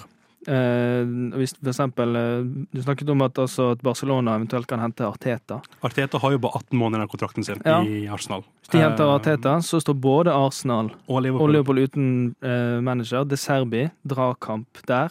[0.47, 1.05] eh,
[1.37, 5.61] Hvis for eksempel eh, Du snakket om at, altså, at Barcelona eventuelt kan hente Arteta.
[5.83, 7.81] Arteta har jo bare 18 måneder av kontrakten sin Ja.
[7.81, 8.43] i Arsenal.
[8.61, 11.41] Hvis de henter Eh, Arteta, så står både Arsenal og Liverpool.
[11.41, 13.23] og Liverpool uten eh, manager.
[13.25, 15.09] De Serbi, dragkamp der.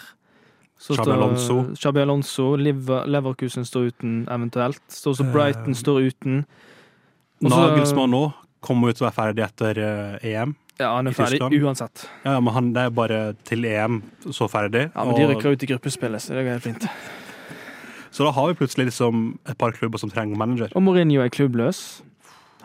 [0.81, 1.59] Så Xabi Alonso.
[1.77, 2.47] Xabi Alonso.
[2.57, 4.81] Lever, Leverkusen står uten eventuelt.
[4.89, 6.39] Står også Brighton Eh, står uten.
[7.45, 8.23] Også, Nagelsmann nå
[8.65, 10.55] kommer jo til å være ferdig etter eh, EM.
[10.81, 12.07] Ja, han er ferdig uansett.
[12.25, 14.01] Ja, men han, det er bare til EM
[14.33, 14.87] så ferdig.
[14.95, 16.87] Ja, men De rykker ut i gruppespillet, så det går helt fint.
[18.11, 20.73] Så da har vi plutselig liksom et par klubber som trenger manager.
[20.75, 22.01] Og Mourinho er klubbløs.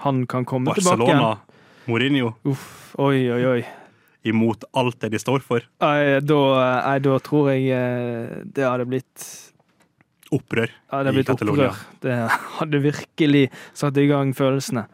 [0.07, 1.35] Han kan komme tilbake Barcelona.
[1.85, 3.59] Mourinho, Uff, oi, oi, oi.
[4.25, 5.61] Imot alt det de står for.
[5.81, 6.39] Nei, da,
[6.85, 9.25] nei, da tror jeg eh, det hadde blitt
[10.33, 10.71] Opprør.
[10.91, 11.67] ja, det hadde I Catalonia.
[11.69, 12.01] opprør.
[12.01, 12.15] Det
[12.57, 13.43] hadde virkelig
[13.77, 14.87] satt i gang følelsene.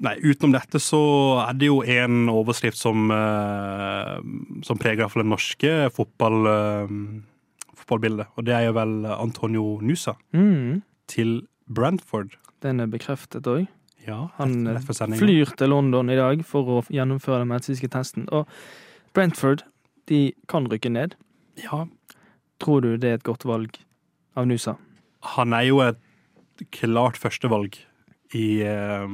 [0.00, 1.00] Nei, utenom dette så
[1.42, 4.14] er det jo en overskrift som, eh,
[4.64, 6.94] som preger iallfall det norske fotball, eh,
[7.82, 8.30] fotballbildet.
[8.38, 12.36] Og det er jo vel Antonio Nusa Mm, til Brentford.
[12.62, 13.66] den er bekreftet òg.
[14.06, 14.64] Ja, Han
[15.18, 18.28] flyr til London i dag for å gjennomføre den medisinske testen.
[18.32, 18.46] Og
[19.14, 19.62] Brentford
[20.08, 21.14] de kan rykke ned.
[21.62, 21.86] Ja,
[22.60, 23.78] Tror du det er et godt valg
[24.36, 24.76] av Nusa?
[25.22, 25.98] han er jo et
[26.72, 27.76] klart førstevalg
[28.32, 29.08] i, eh,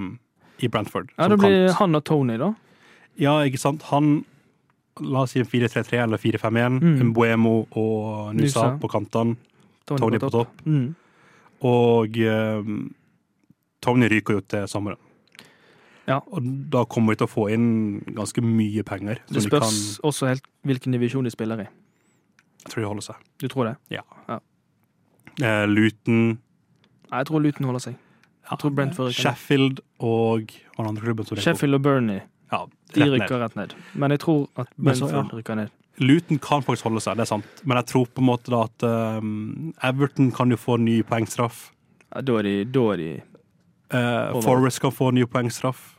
[0.62, 1.10] i Brentford.
[1.18, 1.78] Ja, Det blir kant.
[1.78, 2.52] han og Tony, da.
[3.18, 3.82] Ja, ikke sant?
[3.90, 4.24] Han
[4.98, 6.80] La oss si 4-3-3 eller 4-5-1.
[6.80, 7.10] Mm.
[7.10, 8.78] Mbuemo og Nusa, Nusa.
[8.80, 9.36] på kantene.
[9.86, 10.48] Tony på topp.
[10.64, 10.94] Mm.
[11.62, 12.62] Og eh,
[13.86, 14.98] Tony ryker jo til sommeren.
[16.06, 16.20] Ja.
[16.30, 17.68] Og da kommer vi til å få inn
[18.14, 19.20] ganske mye penger.
[19.26, 21.68] Det spørs de spørs også helt hvilken divisjon de spiller i.
[22.62, 23.24] jeg tror de holder seg.
[23.42, 23.76] Du tror det?
[25.42, 26.38] Eh, Luton,
[27.10, 27.96] Nei, jeg tror Luton holder seg.
[28.50, 29.22] ja, tror Brentford rykker.
[29.22, 31.36] Sheffield og hva andre klubben som?
[31.36, 32.22] Sheffield og Burnley
[32.52, 32.62] Ja,
[32.94, 33.74] de rykker rett ned.
[33.94, 35.24] Men jeg tror at Brentford ja.
[35.34, 35.74] rykker ned.
[35.98, 37.62] Luton kan faktisk holde seg, det er sant.
[37.64, 38.86] Men jeg tror på en måte da at
[39.20, 41.70] um, Everton kan jo få ny poengstraff.
[42.12, 43.10] Ja, da er de, da er de
[43.92, 44.42] Uh, Over.
[44.42, 45.92] Forest kan få ny poengstraff.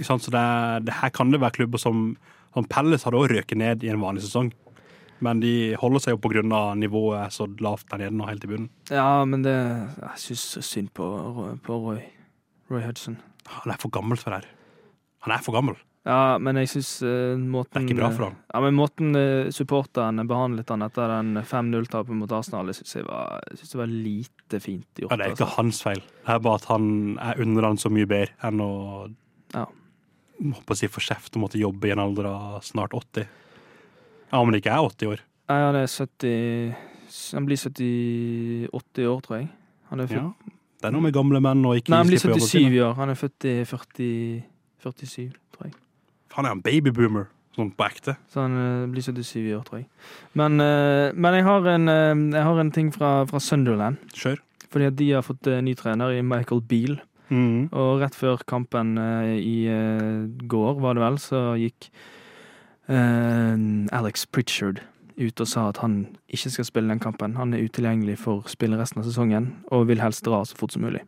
[0.00, 0.44] Så det,
[0.86, 2.16] det her kan det være klubber som,
[2.54, 4.52] som Palace hadde også røket ned i en vanlig sesong.
[5.24, 8.68] Men de holder seg jo av nivået så lavt der nede nå, helt i bunnen.
[8.90, 11.06] Ja, men det Jeg syns synd på,
[11.64, 12.02] på Roy.
[12.70, 13.16] Roy Hudson.
[13.46, 14.50] Han er for gammel for det her.
[15.24, 15.76] Han er for gammel.
[16.06, 16.90] Ja, men jeg syns
[17.50, 18.34] måten Det er ikke bra for ham.
[18.54, 23.06] Ja, men måten uh, supporterne behandlet han etter den 5-0-tapet mot Arsenal, det syns jeg,
[23.08, 25.10] var- jeg synes det var lite fint gjort.
[25.10, 25.56] Ja, det er ikke altså.
[25.56, 26.02] hans feil.
[26.22, 26.86] Det er bare at han
[27.18, 28.70] er under han så mye bedre enn å
[29.56, 29.64] Ja.
[30.66, 33.26] på å si få kjeft og måtte jobbe i en alder av snart 80.
[34.30, 35.20] Ja, han ikke er 80 år.
[35.48, 36.76] Nei, han er 70
[37.34, 39.48] Han blir 70 80 år, tror jeg.
[39.90, 40.30] Han er, Ja.
[40.76, 42.94] Det er noe med gamle menn og ikke Nei, han blir 77 i år.
[42.94, 44.42] Han er født i 40,
[44.82, 45.32] 47, tror jeg.
[46.36, 48.16] Han er en babyboomer, sånn på ekte.
[48.32, 49.86] Så han uh, blir 77 i år, tror jeg.
[50.36, 54.02] Men, uh, men jeg, har en, uh, jeg har en ting fra, fra Sunderland.
[54.16, 54.42] Kjør.
[54.72, 57.00] Fordi at de har fått ny trener i Michael Beale.
[57.30, 57.72] Mm.
[57.72, 58.94] Og rett før kampen
[59.34, 59.66] i
[60.46, 61.88] går, var det vel, så gikk
[62.86, 64.82] Alex Pritchard
[65.16, 65.96] ut og sa at han
[66.28, 67.38] ikke skal spille den kampen.
[67.38, 70.84] Han er utilgjengelig for spille resten av sesongen, og vil helst dra så fort som
[70.86, 71.02] mulig.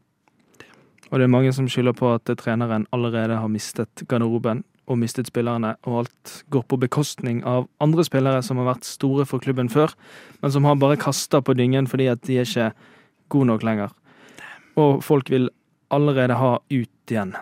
[1.10, 5.28] Og det er mange som skylder på at treneren allerede har mistet garderoben og mistet
[5.28, 9.68] spillerne, og alt går på bekostning av andre spillere som har vært store for klubben
[9.72, 9.92] før,
[10.42, 12.70] men som har bare kasta på dyngen fordi at de er ikke
[13.28, 13.94] gode nok lenger.
[14.80, 15.50] Og folk vil
[15.92, 17.34] allerede ha ut igjen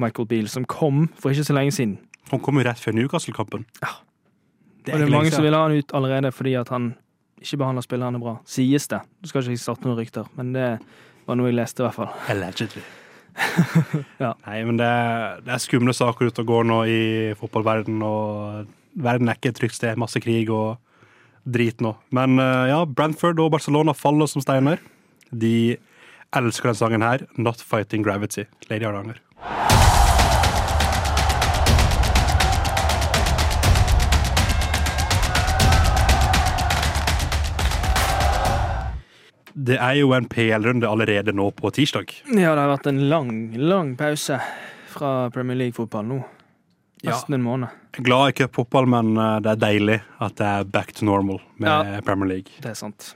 [0.00, 1.96] Michael Beale, som kom for ikke så lenge siden.
[2.32, 3.66] Han kom jo rett før Newcastle-kampen.
[3.82, 3.96] Ja.
[4.86, 6.94] Det Og det er mange som vil ha han ut allerede fordi at han
[7.42, 8.38] ikke behandler spillerne bra.
[8.48, 9.00] Sies det.
[9.22, 10.68] Du skal ikke starte noen rykter, men det
[11.26, 12.14] var noe jeg leste, i hvert fall.
[12.32, 12.82] Allegedly.
[14.22, 14.32] Ja.
[14.46, 14.90] Nei, men det,
[15.46, 17.00] det er skumle saker ute og går nå i
[17.40, 19.98] fotballverden og verden er ikke et trygt sted.
[20.00, 20.78] Masse krig og
[21.46, 21.94] drit nå.
[22.16, 24.82] Men eh, ja, Brentford og Barcelona faller som steiner.
[25.30, 25.76] De
[26.36, 27.26] elsker den sangen her.
[27.36, 28.48] Not Fighting Gravity.
[28.70, 29.22] Lady Hardanger.
[39.56, 42.10] Det er jo en PL-runde allerede nå på tirsdag.
[42.28, 44.36] Ja, det har vært en lang, lang pause
[44.92, 46.18] fra Premier League-fotball nå.
[47.00, 47.14] Ja.
[47.14, 47.72] Nesten en måned.
[48.04, 51.70] Glad i cupfotball, men eh, det er deilig at det er back to normal med
[51.70, 52.02] Ja.
[52.04, 52.52] Premier League.
[52.60, 53.14] Det er sant.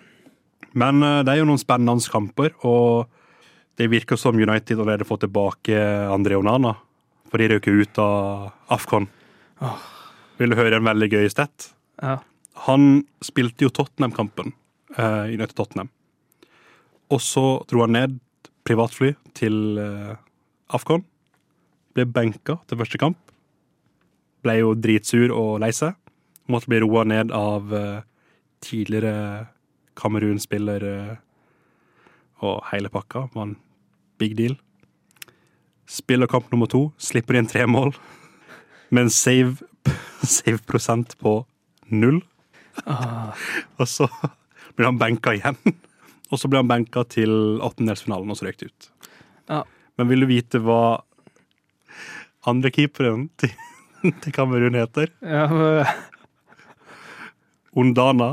[0.73, 3.11] Men eh, det er jo noen spennende kamper, og
[3.77, 5.77] det virker som United allerede får tilbake
[6.13, 6.75] André Onana.
[7.31, 9.07] For de røk ut av Afcon.
[9.61, 9.77] Oh.
[10.41, 11.53] Vil du høre en veldig gøy sted?
[12.01, 12.17] Ja.
[12.67, 14.55] Han spilte jo Tottenham-kampen.
[14.97, 15.91] Uh, United Tottenham.
[17.11, 18.19] Og så dro han ned
[18.67, 20.15] privatfly til eh,
[20.71, 21.03] Afcon.
[21.97, 23.19] Ble benka til første kamp.
[24.45, 25.97] Ble jo dritsur og lei seg.
[26.51, 28.07] Måtte bli roa ned av eh,
[28.63, 29.49] tidligere
[29.99, 31.13] Kamerun-spiller eh,
[32.47, 33.27] og hele pakka.
[33.35, 33.59] Var en
[34.23, 34.57] big deal.
[35.91, 37.97] Spiller kamp nummer to, slipper inn tre mål.
[38.95, 39.59] Med en save,
[40.39, 41.41] save prosent på
[41.91, 42.23] null.
[42.87, 43.35] Ah,
[43.81, 44.07] Og så
[44.77, 45.59] blir han benka igjen.
[46.31, 48.91] Og så ble han benka til åttendelsfinalen, og så røyk det ut.
[49.51, 49.63] Ja.
[49.99, 51.01] Men vil du vite hva
[52.49, 53.51] andre keeperen til,
[54.23, 55.11] til Kamerun heter?
[55.21, 55.85] ja, men...
[57.79, 58.33] Ondana.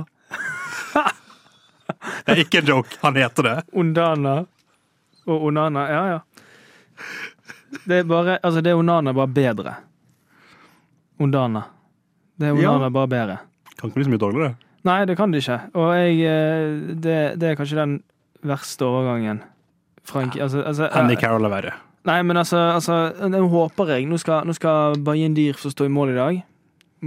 [2.25, 3.55] Det er ikke en joke, han heter det.
[3.77, 4.39] Ondana
[5.27, 5.83] og Onana.
[5.91, 6.19] Ja, ja.
[7.85, 9.75] Det er bare Altså, det er Onana bare bedre.
[11.19, 11.63] Ondana.
[12.35, 12.89] Det er Ja.
[12.89, 13.37] Bare bedre.
[13.77, 14.55] Kan ikke bli så mye dårligere.
[14.85, 15.59] Nei, det kan de ikke.
[15.73, 17.97] Og jeg eh, Det, det er kanskje den
[18.45, 19.41] verste overgangen.
[20.07, 21.73] Frank, altså, altså, Andy eh, Carroll er verre.
[22.07, 25.89] Nei, men altså, altså Nå håper jeg Nå skal, nå skal Bayern Dier få stå
[25.89, 26.43] i mål i dag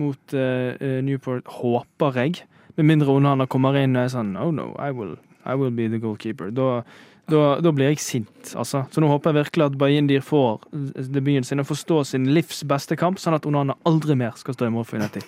[0.00, 1.48] mot eh, Newport.
[1.60, 2.42] Håper jeg.
[2.76, 5.88] Med mindre Onana kommer inn og er sånn Oh no, I will, I will be
[5.90, 6.52] the goalkeeper.
[6.54, 6.82] Da,
[7.30, 8.84] da, da blir jeg sint, altså.
[8.92, 10.68] Så nå håper jeg virkelig at Bayindir får
[11.10, 14.54] debuten sin og får stå sin livs beste kamp, sånn at Onana aldri mer skal
[14.56, 15.26] stå i mål for United.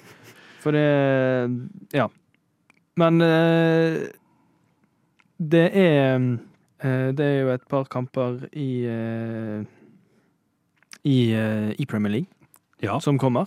[0.63, 0.87] For det
[1.97, 2.07] Ja.
[3.01, 4.09] Men eh,
[5.43, 6.17] det er
[6.83, 9.63] eh, Det er jo et par kamper i eh,
[11.09, 12.29] i, eh, i Premier League
[12.83, 12.99] Ja.
[13.01, 13.47] som kommer.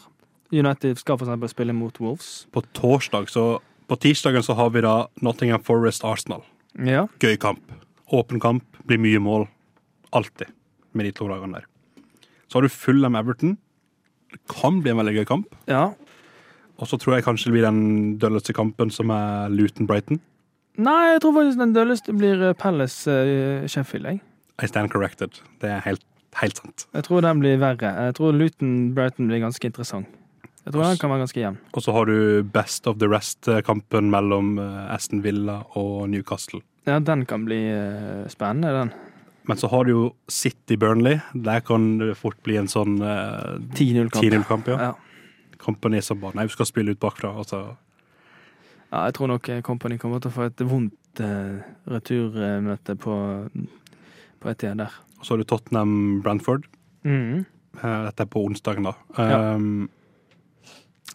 [0.51, 2.47] United skal eksempel spille mot Wolves.
[2.51, 6.41] På torsdag, så På tirsdagen så har vi da Nottingham Forest Arsenal.
[6.79, 7.05] Ja.
[7.21, 7.61] Gøy kamp.
[8.11, 9.47] Åpen kamp, blir mye mål.
[10.11, 10.47] Alltid.
[10.93, 11.65] Med de to lagene der.
[12.49, 13.57] Så har du Fulham Everton.
[14.31, 15.55] Det kan bli en veldig gøy kamp.
[15.67, 15.93] ja.
[16.81, 20.19] Og så tror jeg kanskje det blir den dølleste kampen, som er Luton Brighton.
[20.75, 24.09] Nei, jeg tror faktisk den dølleste blir eh, Palace uh, Sheffield.
[24.09, 24.19] Jeg.
[24.59, 25.39] I stand corrected.
[25.63, 26.03] Det er helt,
[26.41, 26.87] helt sant.
[26.91, 27.93] jeg tror den blir verre.
[28.07, 30.11] Jeg tror Luton Brighton blir ganske interessant.
[30.65, 31.57] Jeg tror den kan være ganske jevn.
[31.77, 36.63] Og så har du best of the rest-kampen mellom eh, Aston Villa og Newcastle.
[36.89, 38.93] Ja, den kan bli eh, spennende, den.
[39.45, 41.19] Men så har du jo City Burnley.
[41.33, 44.23] Der kan det fort bli en sånn uh, 10-0-kamp.
[44.25, 44.71] 10-0-kamp.
[44.73, 44.89] Ja.
[44.89, 45.04] Ja.
[45.61, 47.31] Kompani som bare Nei, vi skal spille ut bakfra.
[47.37, 47.63] Altså.
[48.91, 53.15] ja, jeg tror nok eh, Company kommer til å få et vondt eh, returmøte på,
[54.39, 54.93] på et tid der.
[55.19, 56.65] og så har du Tottenham Brantford.
[57.03, 57.45] Mhm.
[57.75, 58.93] Eh, dette er på onsdagen, da.
[59.19, 59.55] Ja.
[59.55, 59.89] Um,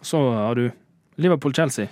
[0.01, 0.71] Så har du
[1.17, 1.87] Liverpool-Chelsea.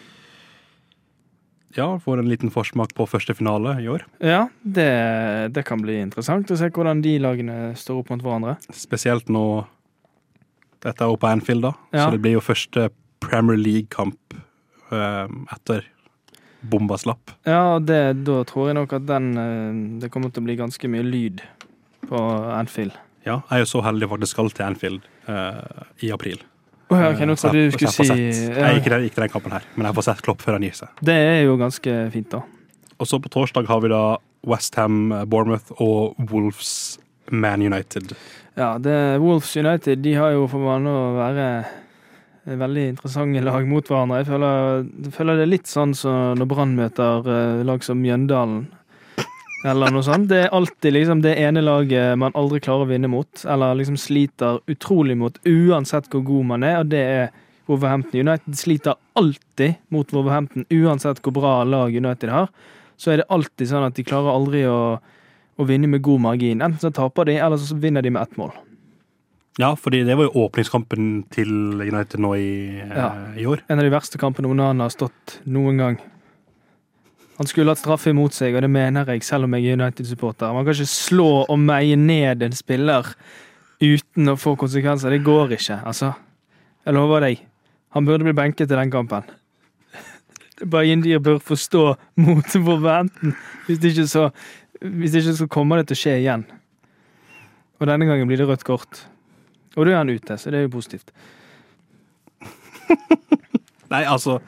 [1.77, 4.03] ja, får en liten forsmak på første finale i år.
[4.19, 8.55] Ja, det, det kan bli interessant å se hvordan de lagene står opp mot hverandre.
[8.73, 9.43] Spesielt nå
[10.85, 12.05] Dette er jo på Anfield, da, Ja.
[12.05, 12.89] så det blir jo første
[13.19, 14.35] Premier League-kamp
[14.91, 15.83] eh, etter
[16.61, 17.31] bomba slapp.
[17.47, 20.89] Ja, det, da tror jeg nok at den eh, Det kommer til å bli ganske
[20.91, 21.43] mye lyd
[22.07, 22.19] på
[22.55, 22.95] Anfield.
[23.25, 26.39] Ja, jeg er jo så heldig faktisk skal til Anfield eh, i april.
[26.89, 29.53] Oh, ja, ok, nå trodde du skulle jeg si Jeg gikk til ikke den kampen
[29.53, 30.89] her, men jeg får sett Klopp før han gir seg.
[31.05, 32.39] Det er jo ganske fint, da.
[32.99, 34.01] Og så på torsdag har vi da
[34.49, 36.97] Westham, Bournemouth og Wolves
[37.31, 38.15] Man United.
[38.59, 41.45] Ja, det, Wolves United de har jo for vane å være
[42.59, 44.21] veldig interessante lag mot hverandre.
[44.23, 47.99] Jeg føler, jeg føler det er litt sånn som når Brann møter eh, lag som
[48.01, 48.65] Mjøndalen.
[49.67, 50.29] Eller noe sånt.
[50.31, 53.43] Det er alltid liksom det ene laget man aldri klarer å vinne mot.
[53.43, 57.29] Eller liksom sliter utrolig mot, uansett hvor god man er, og det er
[57.69, 58.23] Wolverhampton.
[58.23, 62.47] United sliter alltid mot Wolverhampton, uansett hvor bra lag United har.
[62.99, 64.79] Så er det alltid sånn at de klarer aldri å,
[65.59, 66.61] å vinner med god margin.
[66.63, 68.53] Enten så taper de, eller så vinner de med ett mål.
[69.59, 71.49] Ja, fordi det var jo åpningskampen til
[71.83, 73.09] United nå i, eh, Ja.
[73.35, 73.59] i år.
[73.69, 75.97] En av de verste kampene Onana har stått noen gang.
[77.37, 80.53] Han skulle hatt straffe imot seg, og det mener jeg, selv om jeg er United-supporter.
[80.53, 83.13] Man kan ikke slå og meie ned en spiller
[83.81, 85.09] uten å få konsekvenser.
[85.09, 86.15] Det går ikke, altså.
[86.85, 87.39] Jeg lover deg.
[87.91, 89.23] Han burde bli benket i den kampen.
[90.69, 91.83] Bare indier bør forstå
[92.25, 93.35] mot forventen.
[93.67, 94.31] Hvis det ikke så
[94.79, 96.45] Hvis ikke så kommer det til å skje igjen.
[97.79, 99.03] Og denne gangen blir det rødt kort.
[99.75, 101.11] Og da er han ute, så det er jo positivt.
[103.93, 104.39] Nei, altså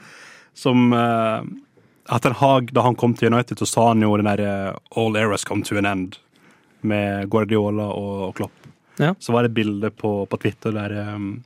[0.58, 1.42] Som uh,
[2.10, 5.46] Etter Hag, da han kom til United, så sa han jo den derre All eras
[5.48, 6.18] come to an end
[6.82, 8.66] med Guardiola og, og Klopp.
[8.98, 9.12] Ja.
[9.22, 11.36] Så var det et bilde på, på Twitter der um,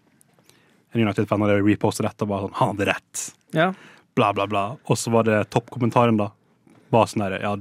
[0.96, 3.24] en United-fan hadde repostet dette og var sånn Han hadde rett.
[3.56, 3.66] Ja.
[4.16, 4.64] Bla, bla, bla.
[4.88, 6.30] Og så var det toppkommentaren, da.
[6.94, 7.52] Var sånn derre Ja,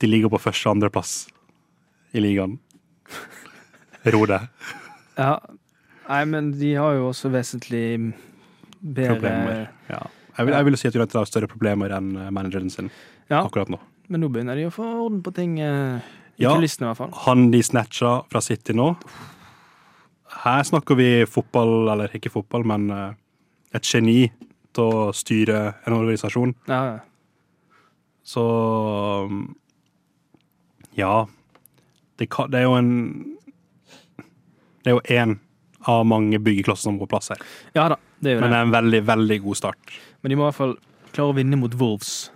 [0.00, 1.28] de ligger på første- og andreplass
[2.16, 2.58] i ligaen.
[4.14, 4.46] Ro deg.
[5.18, 5.34] Ja.
[6.08, 7.84] Nei, men de har jo også vesentlig
[8.80, 9.66] bedre Problemer.
[9.90, 10.00] Ja.
[10.38, 12.88] Jeg vil, jeg vil si at United har større problemer enn eh, manageren sin
[13.30, 13.76] Ja, akkurat nå.
[14.08, 16.00] men nå begynner de å få orden på ting eh,
[16.40, 16.54] i Ja.
[16.56, 17.12] kulissene, i hvert fall.
[17.26, 18.94] Han de snatcha fra City nå
[20.46, 23.12] Her snakker vi fotball, eller ikke fotball, men eh,
[23.76, 24.30] et geni
[24.72, 26.54] til å styre en organisasjon.
[26.70, 26.98] Ja, ja.
[28.24, 28.42] Så
[29.26, 29.40] um,
[31.00, 31.14] Ja.
[32.20, 32.90] Det, kan, det er jo en
[34.84, 35.38] Det er jo én
[35.88, 37.40] av mange byggeklosser som går plass her.
[37.76, 39.94] ja da, det er jo Men det er en veldig, veldig god start.
[40.20, 40.76] Men de må i hvert fall
[41.14, 42.30] klare å vinne mot Wolves.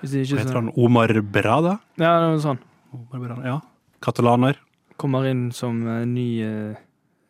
[0.00, 0.60] Hvis de Hva ikke heter så...
[0.60, 0.70] han?
[0.80, 1.78] Omar Brada?
[2.00, 2.60] Ja, det er sånn.
[2.96, 3.40] Omar Brada?
[3.48, 3.56] Ja.
[4.04, 4.60] Katalaner.
[5.00, 6.78] Kommer inn som uh, ny eh,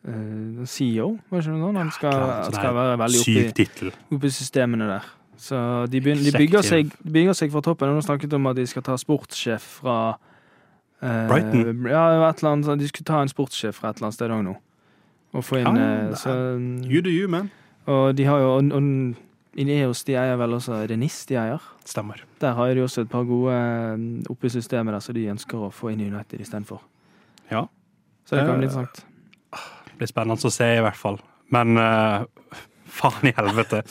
[0.07, 1.79] eh, CEO, var det ikke noe sånt?
[1.79, 3.21] Han skal, Ja, klar, så skal være veldig
[4.11, 5.09] oppe i, systemene der.
[5.41, 5.57] Så
[5.89, 7.89] de, begynner, de, bygger seg, bygger seg fra toppen.
[7.95, 9.95] Nå snakket om at de skal ta sportssjef fra
[11.01, 11.87] eh, Brighton?
[11.89, 14.43] Ja, et eller annet, de skulle ta en sportssjef fra et eller annet sted òg
[14.45, 14.53] nå.
[15.33, 16.37] Og få inn Ja, eh, er- så,
[16.85, 17.49] You do you, man.
[17.89, 18.83] Og de har jo og, og
[19.59, 21.63] Ineos de eier vel også Er det NIS de eier?
[21.83, 22.21] Stemmer.
[22.39, 25.57] Der har de også et par gode eh, oppe i systemet der, så de ønsker
[25.57, 26.79] å få inn i United istedenfor.
[27.51, 27.65] Ja.
[28.29, 29.05] Så det kan bli Eh, interessant.
[29.89, 31.19] Det blir spennende å se, i hvert fall.
[31.51, 32.23] Men uh,
[33.01, 33.81] faen i helvete.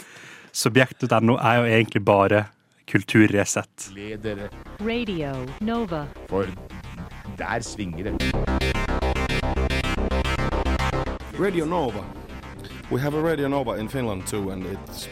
[0.53, 2.45] Subjekt.no er jo egentlig bare
[2.91, 3.91] kulturresett.
[3.95, 4.49] Ledere,
[4.81, 6.07] Radio Nova.
[6.29, 6.47] for
[7.39, 8.35] der svinger det.
[11.41, 12.05] Radio Nova.
[12.91, 15.09] We have a Radio Nova in Finland too, and it's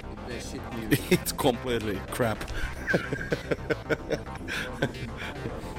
[1.11, 2.39] it's completely crap.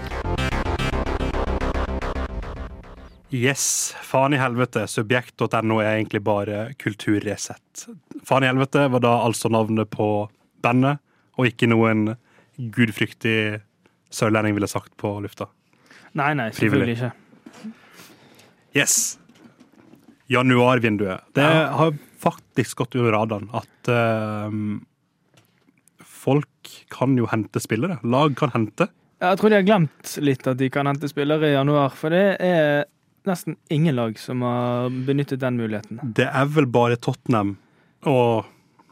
[3.29, 4.87] Yes, faen i helvete.
[4.89, 7.85] Subjekt.no er egentlig bare kulturresett.
[8.25, 10.07] Faen i helvete var da altså navnet på
[10.65, 10.97] bandet,
[11.37, 12.15] og ikke noen
[12.57, 13.61] gudfryktig
[14.09, 15.45] sørlending ville sagt på lufta.
[16.17, 17.11] Nei, nei, selvfølgelig ikke.
[18.73, 18.97] Yes!
[20.29, 21.29] Januarvinduet.
[21.37, 24.49] Det har faktisk gått under radaren at uh,
[26.01, 28.01] folk kan jo hente spillere.
[28.01, 28.89] Lag kan hente.
[29.21, 32.39] Jeg tror de har glemt litt at de kan hente spillere i januar, for det
[32.41, 32.85] er
[33.29, 36.01] nesten ingen lag som har benyttet den muligheten.
[36.17, 37.55] Det er vel bare Tottenham
[38.09, 38.49] og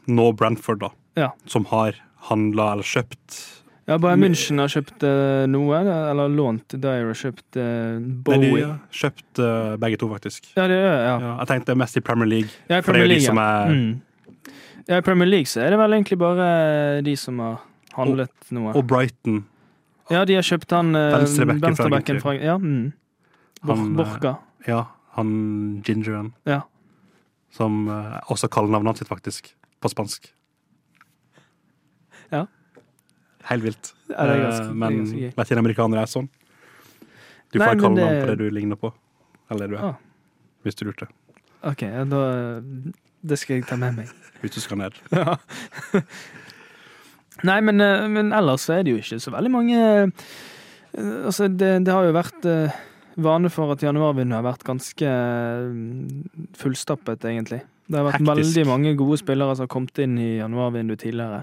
[0.08, 1.30] nå Brentford, da, Ja.
[1.46, 1.98] som har
[2.30, 3.44] handla eller kjøpt
[3.88, 8.40] Ja, Bayern München har kjøpt uh, noe, eller lånt Dyer har kjøpt Bowie.
[8.42, 10.50] Nei, de har kjøpt uh, begge to, faktisk.
[10.58, 11.14] Ja, det er, ja.
[11.22, 12.52] Ja, jeg tenkte mest i Premier League.
[12.68, 13.48] Ja, i For det er Premier jo de League, som ja.
[13.48, 13.88] er Mm.
[14.88, 17.58] Ja, I Premier League så er det vel egentlig bare de som har
[17.96, 18.72] handlet noe.
[18.76, 19.42] Og Brighton.
[20.08, 22.92] Ja, de har kjøpt han eh, Venstrebacken fra fra Ja, mm.
[23.66, 24.36] Han, eh, Borka.
[24.66, 24.84] Ja,
[25.16, 26.32] han Gingeren.
[26.46, 26.62] Ja.
[27.50, 29.54] Som eh, også kaller navnet sitt, faktisk.
[29.80, 30.30] På spansk.
[32.32, 32.46] Ja.
[33.48, 33.92] Helt vilt.
[34.10, 35.32] Ja, det er ganske- Eh, det er men ganske gøy.
[35.36, 36.28] latinamerikanere er sånn.
[37.52, 38.92] Du Nei, får men kalle navn det- på det du ligner på.
[39.50, 39.88] Eller det du er.
[39.88, 39.94] Ah.
[40.64, 41.08] Hvis du lurte.
[41.64, 42.60] OK, ja, da
[43.26, 44.08] Det skal jeg ta med meg.
[44.42, 44.92] Hvis du skal ned.
[45.12, 45.36] Ja.
[47.44, 50.06] Nei, men, eh, men ellers så er det jo ikke så veldig mange eh,
[51.26, 52.72] Altså, det, det har jo vært eh,
[53.18, 57.62] vane for at januarvinduet har vært ganske eh, fullstappet, egentlig.
[57.88, 58.34] Det har vært Hektisk.
[58.34, 61.42] veldig mange gode spillere som har kommet inn i januarvinduet tidligere.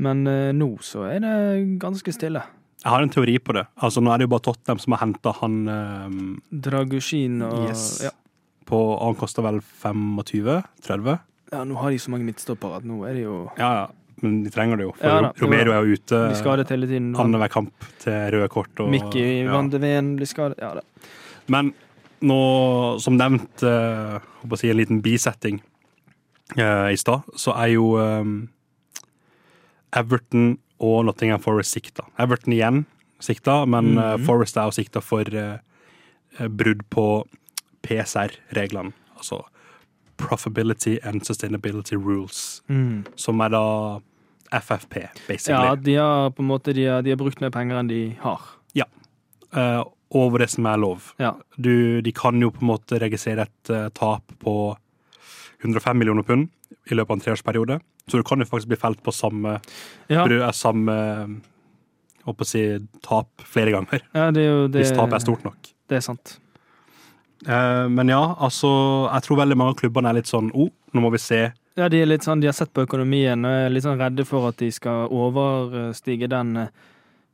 [0.00, 1.34] Men eh, nå så er det
[1.82, 2.42] ganske stille.
[2.80, 3.66] Jeg har en teori på det.
[3.84, 6.20] Altså Nå er det jo bare Tottenham som har henta han eh,
[6.64, 8.14] Dragushin og yes, ja.
[8.68, 11.18] på Han koster vel 25-30?
[11.50, 13.88] Ja, nå har de så mange midtstoppere at nå er det jo Ja, ja.
[14.22, 14.92] Men de trenger det jo.
[14.98, 16.18] For Ja da, Romero er jo ute
[17.16, 18.72] annenhver kamp til røde kort.
[18.80, 19.52] Og, Mickey ja.
[19.52, 20.58] Van de Ven blir skadet.
[20.60, 20.82] Ja da.
[21.48, 21.72] Men
[22.22, 22.38] nå,
[23.00, 25.62] som nevnt, eh, håper å si en liten bisetting
[26.58, 28.24] eh, i stad, så er jo eh,
[29.96, 32.04] Everton og Nottingham Forest sikta.
[32.18, 32.84] Everton igjen
[33.20, 34.24] sikta, men eh, Mhm.
[34.26, 35.58] Forest er jo sikta for eh,
[36.48, 37.24] brudd på
[37.82, 38.92] PSR-reglene.
[39.16, 39.42] Altså
[40.20, 43.06] Profitability and Sustainability Rules, Mm.
[43.16, 44.00] som er da
[44.50, 44.94] FFP,
[45.28, 45.68] basically.
[45.70, 48.00] Ja, de har på en måte de har, de har brukt mer penger enn de
[48.24, 48.48] har.
[49.52, 51.12] Eh, over det som er lov.
[51.22, 51.36] Ja.
[51.54, 54.54] Du, de kan jo på en måte registrere et uh, tap på
[55.62, 56.48] 105 millioner pund
[56.90, 57.76] i løpet av en treårsperiode.
[58.10, 59.60] Så du kan jo faktisk bli felt på samme,
[60.10, 60.96] Ja, eh, samme
[62.26, 62.64] håper å si,
[63.06, 65.70] tap flere ganger, ja det er jo det hvis tapet er stort nok.
[65.88, 66.34] Det er sant.
[67.46, 68.72] Eh, men ja, altså,
[69.12, 71.44] jeg tror veldig mange av klubbene er litt sånn oh, nå må vi se.
[71.78, 74.24] Ja, de er litt sånn, de har sett på økonomien og er litt sånn redde
[74.26, 76.56] for at de skal overstige den.
[76.56, 76.68] eh,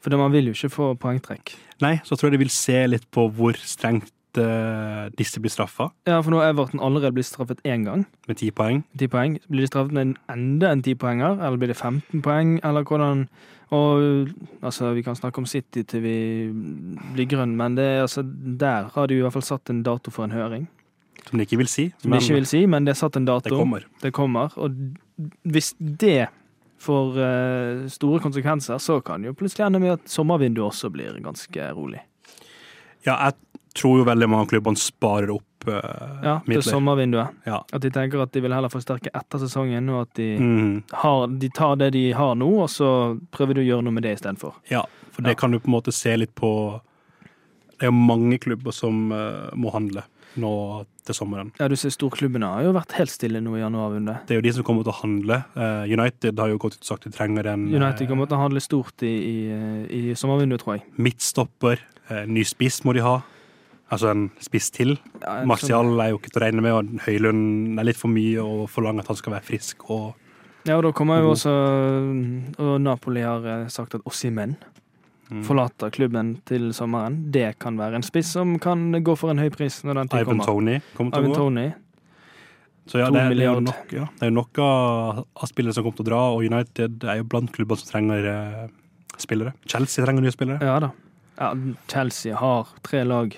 [0.00, 1.54] For man vil jo ikke få poengtrekk.
[1.82, 5.90] Nei, så tror jeg de vil se litt på hvor strengt eh, disse blir straffa,
[6.06, 8.04] Ja, for nå har Everton allerede blitt straffet én gang.
[8.28, 8.84] med ti poeng.
[8.98, 9.38] 10 poeng.
[9.48, 12.84] Blir de straffet med en enda en ti poenger, eller blir det 15 poeng, eller
[12.84, 13.28] hvordan
[13.72, 14.28] Og
[14.62, 16.52] altså, vi kan snakke om City til vi
[17.16, 20.22] blir grønn, men det, altså, der har de i hvert fall satt en dato for
[20.22, 20.68] en høring.
[21.28, 21.88] Som de ikke vil si.
[22.02, 23.50] Som de ikke vil si, men det er satt en dato.
[23.50, 23.86] det kommer.
[24.02, 24.52] Det kommer.
[24.56, 24.76] Og
[25.42, 26.28] hvis det
[26.78, 31.16] får eh, store konsekvenser, så kan det jo plutselig ende med at sommervinduet også blir
[31.24, 32.02] ganske rolig.
[33.06, 33.34] Ja, jeg
[33.76, 35.76] tror jo veldig mange klubbene sparer opp uh,
[36.22, 36.66] Ja, til midler.
[36.66, 37.42] sommervinduet.
[37.46, 37.60] Ja.
[37.72, 40.74] At de tenker at de vil heller forsterke etter sesongen, og at de, mm.
[41.02, 42.90] har, de tar det de har nå, og så
[43.34, 44.58] prøver de å gjøre noe med det istedenfor.
[44.72, 45.40] Ja, for det Ja.
[45.42, 46.80] kan du på en måte se litt på
[47.76, 50.06] Det er jo mange klubber som uh, må handle
[50.42, 50.52] nå
[51.06, 51.52] til sommeren.
[51.60, 54.24] Ja, du ser storklubbene har jo vært helt stille nå i januarvinduet.
[54.26, 55.38] Det er jo de som kommer til å handle.
[55.54, 58.38] Eh, United har jo gått ut og sagt de trenger en eh, United kommer til
[58.38, 59.38] å handle stort i, i,
[59.86, 60.84] i sommervinduet, tror jeg.
[60.98, 61.82] midtstopper.
[62.10, 63.20] Eh, ny spiss må de ha.
[63.86, 64.96] Altså en spiss til.
[65.22, 68.10] Ja, en Martial er jo ikke til å regne med, og Høylund er litt for
[68.10, 69.84] mye å forlange at han skal være frisk.
[69.94, 70.14] Og
[70.66, 71.52] Ja, og da kommer jo også
[72.58, 74.72] Og Napoli har eh, sagt at Ossimen mm,
[75.46, 77.16] forlater klubben til sommeren.
[77.34, 80.22] Det kan være en spiss som kan gå for en høy pris når den tid
[80.22, 80.46] Ivan kommer.
[80.46, 81.40] Tony kommer til Ivan å gå.
[81.40, 81.66] Tony.
[82.86, 83.62] Så ja, det, er- det, er jo milliard.
[83.66, 86.44] nok, ja, det er jo nok av, av spillere som kommer til å dra, og
[86.46, 88.62] United er jo blant klubbene som trenger eh,
[89.18, 89.56] spillere.
[89.66, 90.62] Chelsea trenger nye spillere.
[90.62, 90.92] Ja da.
[91.40, 91.50] Ja,
[91.90, 93.34] Chelsea har tre lag.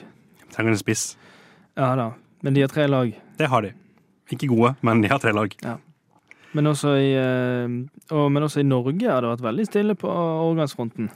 [0.53, 1.07] Trenger en spiss.
[1.81, 2.11] Ja da.
[2.45, 3.17] Men de har tre lag.
[3.41, 3.73] Det har de.
[4.31, 5.57] Ikke gode, men de har tre lag.
[6.53, 7.73] Men også i, eh,
[8.13, 11.09] og, men også i Norge har det vært veldig stille på overgangsfronten.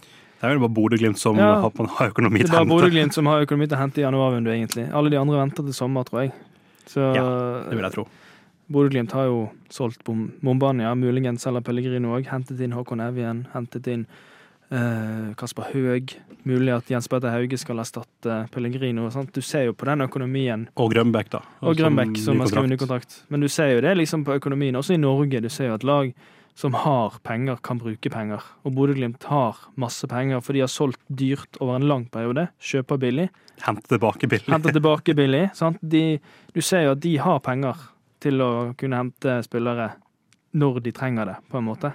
[0.43, 1.61] Det er vel bare Bodø-Glimt som Ja.
[1.63, 2.75] har, har økonomi Det er til å bare hente.
[2.75, 4.87] Bodø-Glimt som har økonomi til å hente i januarvinduet, egentlig.
[4.93, 6.33] Alle de andre venter til sommer, tror jeg.
[6.91, 8.07] Så Det vil jeg tro.
[8.73, 10.03] Bodø-Glimt har jo solgt
[10.43, 12.27] Bombania, muligens selger Pellegrino òg.
[12.27, 14.07] Hentet inn Håkon Evjen, hentet inn
[14.73, 16.17] eh, Kasper Høeg.
[16.45, 19.09] Mulig at Jens Petter Hauge skal erstatte Pellegrino.
[19.15, 19.33] Sant?
[19.33, 20.67] Du ser jo på den økonomien.
[20.77, 21.43] Og Grønbæk, da.
[21.63, 23.21] Og Grønbæk, som som har skrevet ny kontrakt.
[23.31, 25.41] Men du ser jo det liksom på økonomien, også i Norge.
[25.41, 26.13] Du ser jo at lag
[26.55, 28.43] som har penger, kan bruke penger.
[28.67, 32.49] Og Bodø-Glimt har masse penger, for de har solgt dyrt over en lang periode.
[32.61, 33.29] Kjøper billig.
[33.65, 34.51] Henter tilbake billig.
[34.53, 35.47] Henter tilbake billig.
[35.57, 35.81] Sant?
[35.81, 36.19] De,
[36.53, 37.81] du ser jo at de har penger
[38.23, 39.95] til å kunne hente spillere
[40.53, 41.95] når de trenger det, på en måte.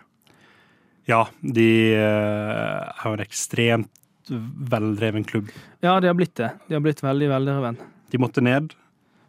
[1.07, 3.93] Ja, de eh, er jo en ekstremt
[4.27, 5.53] veldreven klubb.
[5.85, 6.49] Ja, de har blitt det.
[6.67, 7.77] De har blitt veldig veldreven.
[8.11, 8.73] De måtte ned,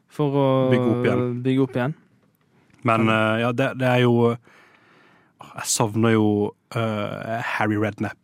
[0.09, 1.25] For å Bygge opp igjen.
[1.45, 1.95] bygge opp igjen.
[2.89, 4.15] men eh, ja, det, det er jo
[5.59, 6.27] Jeg savner jo
[6.77, 8.19] uh, Harry Redknapp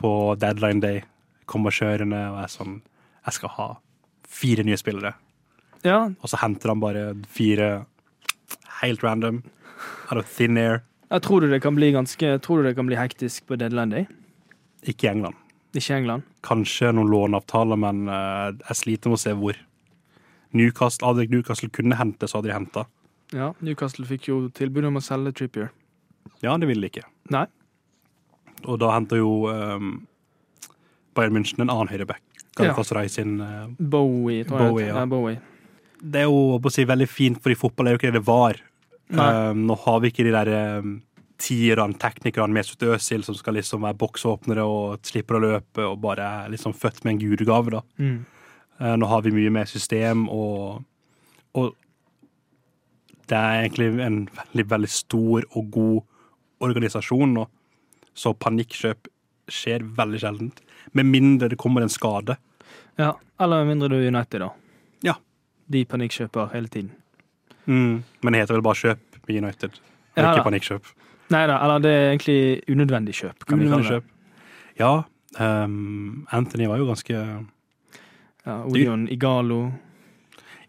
[0.00, 0.10] på
[0.40, 1.02] deadline day.
[1.50, 2.78] Kommer kjørende og er sånn
[3.26, 3.68] Jeg skal ha
[4.30, 5.14] fire nye spillere.
[5.84, 7.86] Ja, Og så henter han bare fire
[8.82, 9.42] helt random.
[10.10, 10.82] Out of thin air.
[11.10, 13.90] jeg tror du det kan bli ganske Tror du det kan bli hektisk på deadline
[13.90, 14.06] day?
[14.82, 15.34] Ikke i England.
[15.74, 16.22] Ikke England.
[16.42, 19.58] Kanskje noen låneavtaler, men uh, jeg sliter med å se hvor.
[20.52, 22.86] Newcastle, hadde Newcastle kunne hente, så hadde de henta.
[23.32, 25.70] Ja, Newcastle fikk jo tilbud om å selge Trippier.
[26.44, 27.06] Ja, det ville de ikke.
[27.32, 27.46] Nei.
[28.68, 29.92] Og da henter jo um,
[31.16, 32.22] Bayern München en annen høyreback.
[32.60, 34.72] Rai sin uh, Bowie, tror jeg.
[34.72, 34.98] Bowie, det ja.
[34.98, 35.06] ja.
[35.08, 35.38] Bowie.
[36.00, 38.26] Det er jo å si, veldig fint, for i fotball er jo ikke det det
[38.28, 38.60] var.
[39.10, 40.98] Um, nå har vi ikke de der um,
[41.40, 46.28] tierne, teknikerne, Mesut Özil, som skal liksom være boksåpnere og slipper å løpe og bare
[46.44, 47.82] er liksom født med en gudegave, da.
[48.00, 48.20] Mm.
[48.80, 50.80] Uh, Nå har vi mye mer system, og,
[51.58, 51.74] og
[53.30, 56.00] det er egentlig en veldig, veldig stor og god
[56.60, 57.46] organisasjon nå.
[58.14, 59.08] Så panikkjøp
[59.50, 60.62] skjer veldig sjeldent.
[60.92, 62.36] Med mindre det kommer en skade.
[63.00, 64.50] Ja, eller med mindre du er United, da.
[65.06, 65.14] Ja.
[65.70, 66.90] de panikkjøper hele tiden.
[67.66, 68.02] Mm.
[68.22, 69.78] Men det heter vel bare kjøp med United.
[70.16, 70.90] Ja, ikke panikkjøp.
[71.30, 72.40] Nei da, eller det er egentlig
[72.74, 74.00] unødvendig kjøp, kan vi kalle det.
[74.00, 74.12] Kjøp.
[74.80, 74.92] Ja,
[75.38, 79.70] Um, Anthony var jo ganske Ja, Odion Igalo.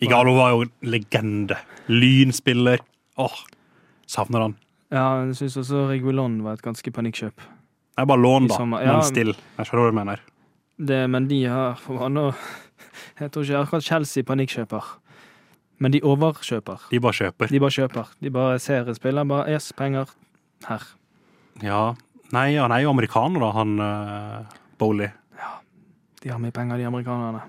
[0.01, 1.57] Igalo var jo legende.
[1.89, 2.81] Lynspiller.
[3.17, 3.37] Åh,
[4.05, 4.55] savner han.
[4.91, 7.39] Ja, jeg syns også Regulon var et ganske panikkjøp.
[7.41, 8.57] Det er bare lån, da.
[8.65, 8.97] men ja.
[9.07, 9.33] Still.
[9.57, 10.23] Jeg skjønner hva du mener.
[10.81, 12.31] Det, men de har nå
[13.21, 14.89] Jeg tror ikke akkurat Chelsea panikkjøper.
[15.81, 16.89] Men de overkjøper.
[16.91, 17.49] De bare kjøper.
[17.49, 18.11] De bare kjøper.
[18.21, 20.11] De bare ser spiller, bare Yes, penger.
[20.67, 20.83] Her.
[21.63, 21.81] Ja.
[22.31, 25.09] Nei, han er jo amerikaner, da, han uh, Bowley.
[26.21, 27.41] De har mye penger, de amerikanerne.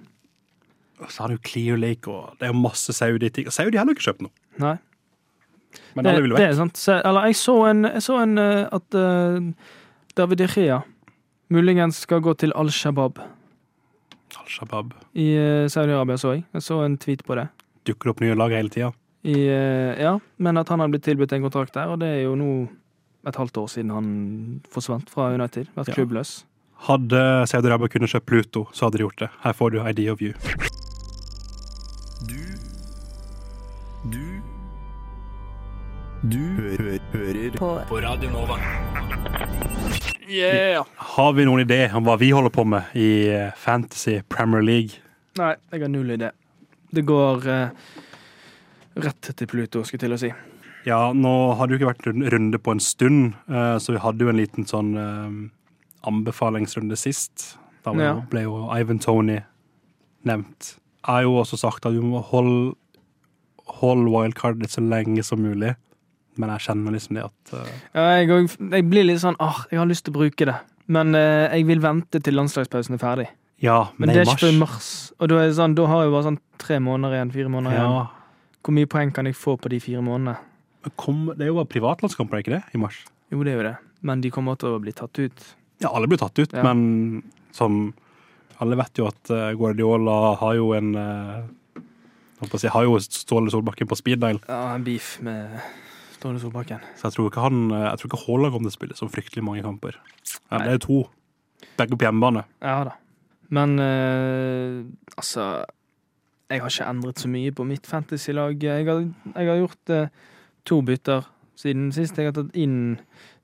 [1.02, 3.50] Og så har du Clear Lake, og det er jo masse Saudi-ting.
[3.52, 4.32] Saudi har jo ikke kjøpt noe.
[4.62, 4.76] Nei.
[5.94, 6.76] Men det, alle vil jo det er sant.
[6.76, 9.52] Så, eller jeg så en, jeg så en eh, at uh,
[10.16, 10.80] David Ichia
[11.52, 13.18] muligens skal gå til Al-Shabaab
[14.40, 16.44] Al-Shabaab i uh, Saudi-Arabia, så jeg.
[16.56, 17.48] Jeg så en tweet på det.
[17.86, 18.92] dukker opp nye lag hele tida.
[19.22, 22.22] I, eh, ja, men at han hadde blitt tilbudt en kontrakt der, og det er
[22.24, 22.48] jo nå
[23.30, 24.08] et halvt år siden han
[24.72, 25.68] forsvant fra United.
[25.76, 25.94] Vært Ja.
[25.94, 26.44] klubbløs.
[26.88, 29.30] Hadde Saudi-Arabia kunnet kjøpe Pluto, så hadde de gjort det.
[29.44, 30.32] Her får du Idea of You.
[36.22, 37.68] Du hø hører på.
[37.88, 38.56] på Radio Nova.
[40.30, 40.84] Yeah!
[41.16, 45.00] Har vi noen idé om hva vi holder på med i eh, Fantasy Premier League?
[45.40, 46.30] Nei, jeg har null idé.
[46.94, 47.90] Det går eh,
[49.02, 50.32] rett til Pluto, skulle jeg til å si.
[50.86, 54.02] Ja, nå har det jo ikke vært en runde på en stund, eh, så vi
[54.06, 55.36] hadde jo en liten sånn eh,
[56.08, 57.56] anbefalingsrunde sist.
[57.82, 58.14] Da Ja.
[58.30, 59.40] ble jo Ivan Tony
[60.24, 60.76] nevnt.
[61.02, 62.76] Jeg har jo også sagt at du må holde,
[63.82, 65.74] hold wildcardet så lenge som mulig.
[66.40, 67.72] Men jeg kjenner liksom det at uh...
[67.92, 70.56] Ja, jeg, jeg blir litt sånn ah, jeg har lyst til å bruke det.
[70.92, 73.28] Men uh, jeg vil vente til landslagspausen er ferdig.
[73.62, 74.88] Ja, Men men det er ikke før i mars.
[75.20, 77.34] Og da, er sånn, da har jeg bare sånn tre måneder igjen.
[77.36, 78.10] Fire måneder igjen.
[78.62, 80.36] Hvor mye poeng kan jeg få på de fire månedene?
[80.98, 82.62] Kom, det er jo bare privatlandskamper, er ikke det?
[82.74, 83.04] I mars.
[83.30, 83.76] Jo, det er jo det.
[84.02, 85.44] Men de kommer til å bli tatt ut.
[85.82, 86.62] Ja, alle blir tatt ut, Ja.
[86.66, 87.22] men
[87.52, 87.92] som
[88.62, 91.42] Alle vet jo at uh, Guardiola har jo en uh,
[92.42, 95.56] å si, Har jo Ståle Solbakken på speed dial, Ja, en beef med
[96.22, 96.80] Ståle Solbakken.
[96.96, 99.08] så jeg tror ikke han eh, Jeg tror ikke Haaland kommer til å spille så
[99.10, 99.98] fryktelig mange kamper.
[100.50, 100.64] Ja, Nei.
[100.68, 101.02] det er to.
[101.78, 102.44] Begge på hjemmebane.
[102.62, 102.96] Ja da.
[103.52, 104.82] Men eh,
[105.18, 105.64] altså
[106.52, 108.56] Jeg har ikke endret så mye på mitt fantasy-lag.
[108.62, 110.08] Jeg, har- jeg har gjort eh,
[110.68, 112.16] to bytter siden sist.
[112.18, 112.98] Jeg har tatt inn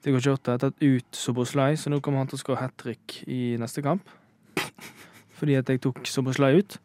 [0.05, 2.77] til Jota, jeg har tatt ut Soboslai, så nå kommer han til å skåre hat
[2.79, 4.05] trick i neste kamp.
[5.39, 6.77] Fordi at jeg tok Soboslai ut.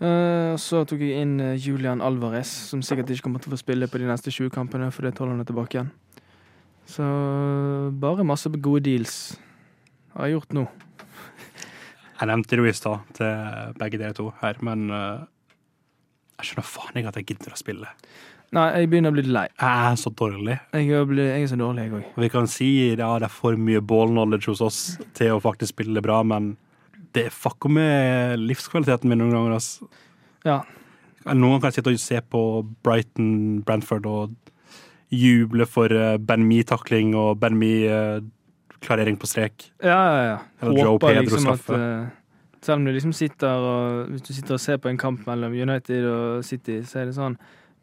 [0.00, 3.60] Eh, så tok jeg inn eh, Julian Alvarez, som sikkert ikke kommer til å få
[3.60, 5.90] spille på de neste 20 kampene, fordi Tolland er tilbake igjen.
[6.88, 7.04] Så
[8.00, 9.18] bare masse gode deals
[10.14, 10.64] har jeg gjort nå.
[12.20, 15.22] Jeg nevnte det jo i stad til begge dere to her, men uh,
[16.36, 17.92] jeg skjønner faen ikke at jeg gidder å spille.
[18.52, 19.46] Nei, jeg begynner å bli lei.
[19.54, 20.58] Jeg er så dårlig.
[20.74, 22.10] Jeg er, ble, jeg er så dårlig, jeg òg.
[22.20, 24.80] Vi kan si ja, det er for mye ball knowledge hos oss
[25.16, 26.50] til å faktisk spille bra, men
[27.16, 29.56] det fucker med livskvaliteten min noen ganger.
[29.58, 29.88] Altså.
[30.46, 30.60] Ja.
[31.26, 32.42] Noen ganger kan jeg sitte og se på
[32.84, 33.32] Brighton,
[33.66, 34.36] Brentford og
[35.10, 39.68] juble for eh, Ben Me-takling og Ben Me-klarering på strek.
[39.82, 40.38] Ja, ja, ja.
[40.62, 42.08] Eller Joe Pedro liksom eh,
[42.62, 45.52] Selv om du liksom sitter og Hvis du sitter og ser på en kamp mellom
[45.52, 47.38] United og City, så er det sånn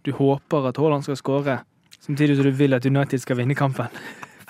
[0.05, 1.59] Du håper at Haaland skal skåre,
[1.99, 3.91] samtidig som du vil at United skal vinne kampen.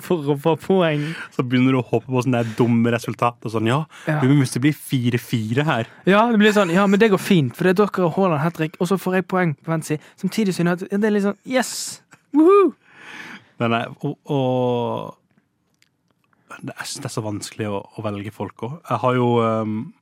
[0.05, 1.03] For å få poeng.
[1.33, 3.49] Så begynner du å håpe på sånne dumme resultater.
[3.49, 4.19] Sånn, ja, Ja.
[4.21, 5.87] vi må bli 4-4 her.
[6.05, 8.41] ja, det blir sånn Ja, men det går fint, for det er dere og Haaland
[8.41, 9.97] hat trick, og så får jeg poeng på Fantasy.
[10.15, 12.01] Samtidig som Det er litt sånn Yes!
[12.33, 12.73] Woohoo!
[13.59, 15.17] Men nei, og, og
[16.61, 18.75] det, er, det er så vanskelig å, å velge folk òg.
[18.89, 19.93] Jeg har jo um,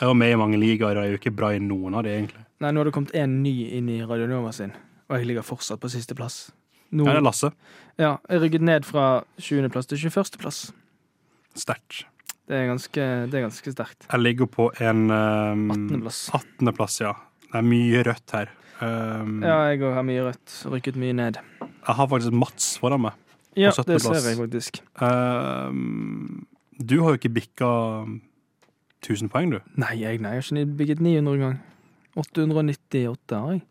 [0.00, 2.02] jeg var med i mange ligaer, og jeg er jo ikke bra i noen av
[2.02, 2.42] de, egentlig.
[2.58, 4.72] Nei, nå har det kommet en ny inn i Radionova sin,
[5.08, 6.48] og jeg ligger fortsatt på sisteplass.
[6.92, 7.52] Nå, Ja, det er Lasse.
[7.98, 9.68] ja, jeg rykket ned fra 20.
[9.70, 10.38] plass til 21.
[10.38, 10.72] plass.
[11.56, 12.04] Sterkt.
[12.48, 14.04] Det er ganske, det er ganske sterkt.
[14.10, 16.00] Jeg ligger på en um, 18.
[16.02, 16.18] plass.
[16.34, 16.72] 18.
[16.76, 17.14] plass, ja.
[17.48, 18.50] Det er mye rødt her.
[18.82, 20.56] Um, Ja, jeg har mye rødt.
[20.68, 21.38] Rykket mye ned.
[21.62, 23.12] Jeg har faktisk Mats foran meg.
[23.56, 23.84] Ja, det 17.
[23.94, 24.22] plass.
[24.22, 24.82] ser jeg faktisk.
[25.00, 26.46] Um,
[26.82, 27.70] du har jo ikke bikka
[29.04, 29.60] 1000 poeng, du.
[29.80, 31.60] Nei, jeg, nei, jeg har ikke bygget 900 engang.
[32.16, 33.62] 898 har jeg.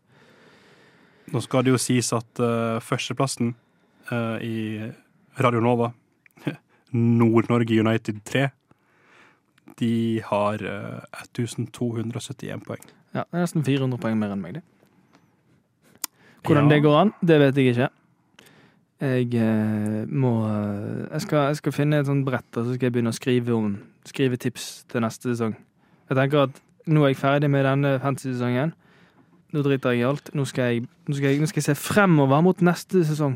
[1.32, 3.54] Nå skal det jo sies at uh, førsteplassen
[4.12, 4.92] uh, i
[5.40, 5.92] Radio Nova,
[6.92, 8.50] Nord-Norge United 3,
[9.80, 9.94] de
[10.28, 12.84] har uh, 1271 poeng.
[13.14, 14.64] Ja, det er nesten 400 poeng mer enn meg, det.
[16.44, 16.76] Hvordan Ja.
[16.76, 17.90] det går an, det vet jeg ikke.
[19.04, 22.88] Jeg eh, må eh, jeg, skal, jeg skal finne et sånt brett, og så skal
[22.88, 23.74] jeg begynne å skrive om
[24.08, 25.54] Skrive tips til neste sesong.
[26.10, 26.58] Jeg tenker at
[26.92, 28.74] nå er jeg ferdig med denne fantasy-sesongen.
[29.54, 30.32] Nå driter jeg i alt.
[30.34, 33.36] Nå skal jeg, nå skal jeg, nå skal jeg se fremover mot neste sesong.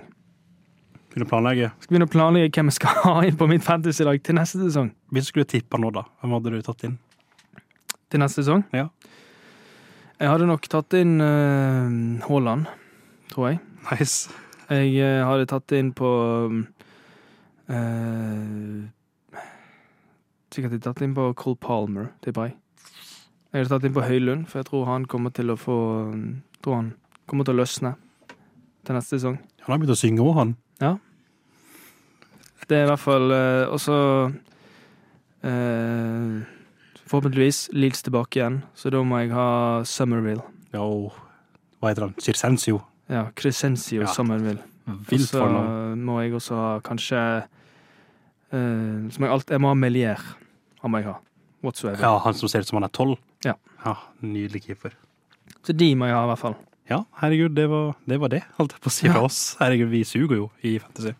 [1.12, 1.70] Begynne å planlegge.
[1.82, 4.90] Skal begynne å planlegge hvem jeg skal ha inn på mitt fantasy-lag til neste sesong.
[5.14, 6.98] Hvis du skulle tippa nå, da, hvem hadde du tatt inn?
[8.08, 8.66] Til neste sesong?
[8.76, 8.88] Ja.
[10.18, 12.70] Jeg hadde nok tatt inn Haaland, Haaland,
[13.30, 13.62] tror jeg.
[13.92, 14.34] Nice.
[14.68, 16.10] Jeg uh, hadde tatt inn på
[17.70, 18.80] uh,
[20.52, 22.58] Sikkert tatt inn på Cole Palmer, tipper jeg.
[23.58, 25.76] Jeg hadde tatt inn på Høylund, for jeg tror han kommer til å få
[26.62, 26.92] tror han
[27.26, 27.96] kommer til å løsne
[28.86, 29.40] til neste sesong.
[29.66, 30.52] Han har begynt å synge òg, han.
[32.68, 33.98] Det er i hvert fall eh, Og så
[35.48, 36.40] eh,
[37.08, 39.48] Forhåpentligvis Leeds tilbake igjen, så da må jeg ha
[39.88, 40.44] Summerville.
[40.74, 41.16] Ja, og
[41.80, 42.18] hva heter han?
[42.20, 42.82] Circensio.
[43.08, 44.10] Ja, Crescencio Ja.
[44.12, 44.60] Summerville.
[45.08, 47.22] Vilt så for så må jeg også ha kanskje
[48.52, 50.28] eh, som jeg alt, Jeg må ha Melier.
[50.84, 51.16] Han må jeg ha.
[51.64, 52.04] Whatsoever.
[52.04, 53.16] Ja, han som ser ut som han er tolv.
[53.46, 53.54] Ja.
[53.86, 53.96] ja.
[54.22, 54.96] Nydelig keeper.
[55.66, 56.56] Så de må jeg ha, i hvert fall.
[56.88, 59.40] Ja, herregud, det var det, var det holdt jeg på å si fra oss.
[59.60, 61.12] Herregud, vi suger jo i Fantasy.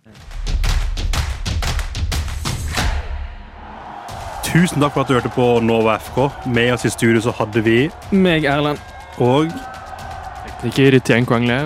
[4.48, 6.22] Tusen takk for at du hørte på Nova FK.
[6.56, 8.80] Med oss i studio så hadde vi Meg, Erlend.
[9.20, 9.52] og,
[10.62, 11.66] Tekniker Tien Kwangle.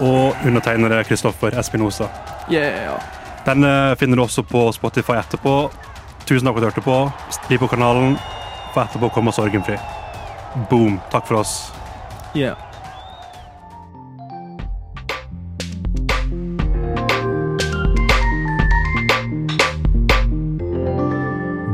[0.00, 2.08] Og undertegnede Kristoffer Espinosa.
[2.50, 2.96] Yeah.
[3.44, 3.66] Den
[4.00, 5.54] finner du også på Spotify etterpå.
[6.24, 6.98] Tusen takk for at du hørte på.
[7.48, 8.16] Bli på kanalen,
[8.74, 9.78] for etterpå å komme Sorgenfri.
[10.70, 10.98] Boom.
[11.12, 11.70] Takk for oss.
[12.34, 12.56] Yeah.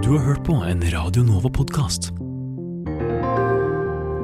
[0.02, 2.12] Du har hørt på en Radio Nova-podkast.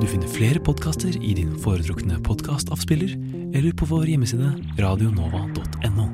[0.00, 3.16] Du finner flere podkaster i din foretrukne podkastavspiller
[3.56, 6.06] eller på vår hjemmeside radionova.no.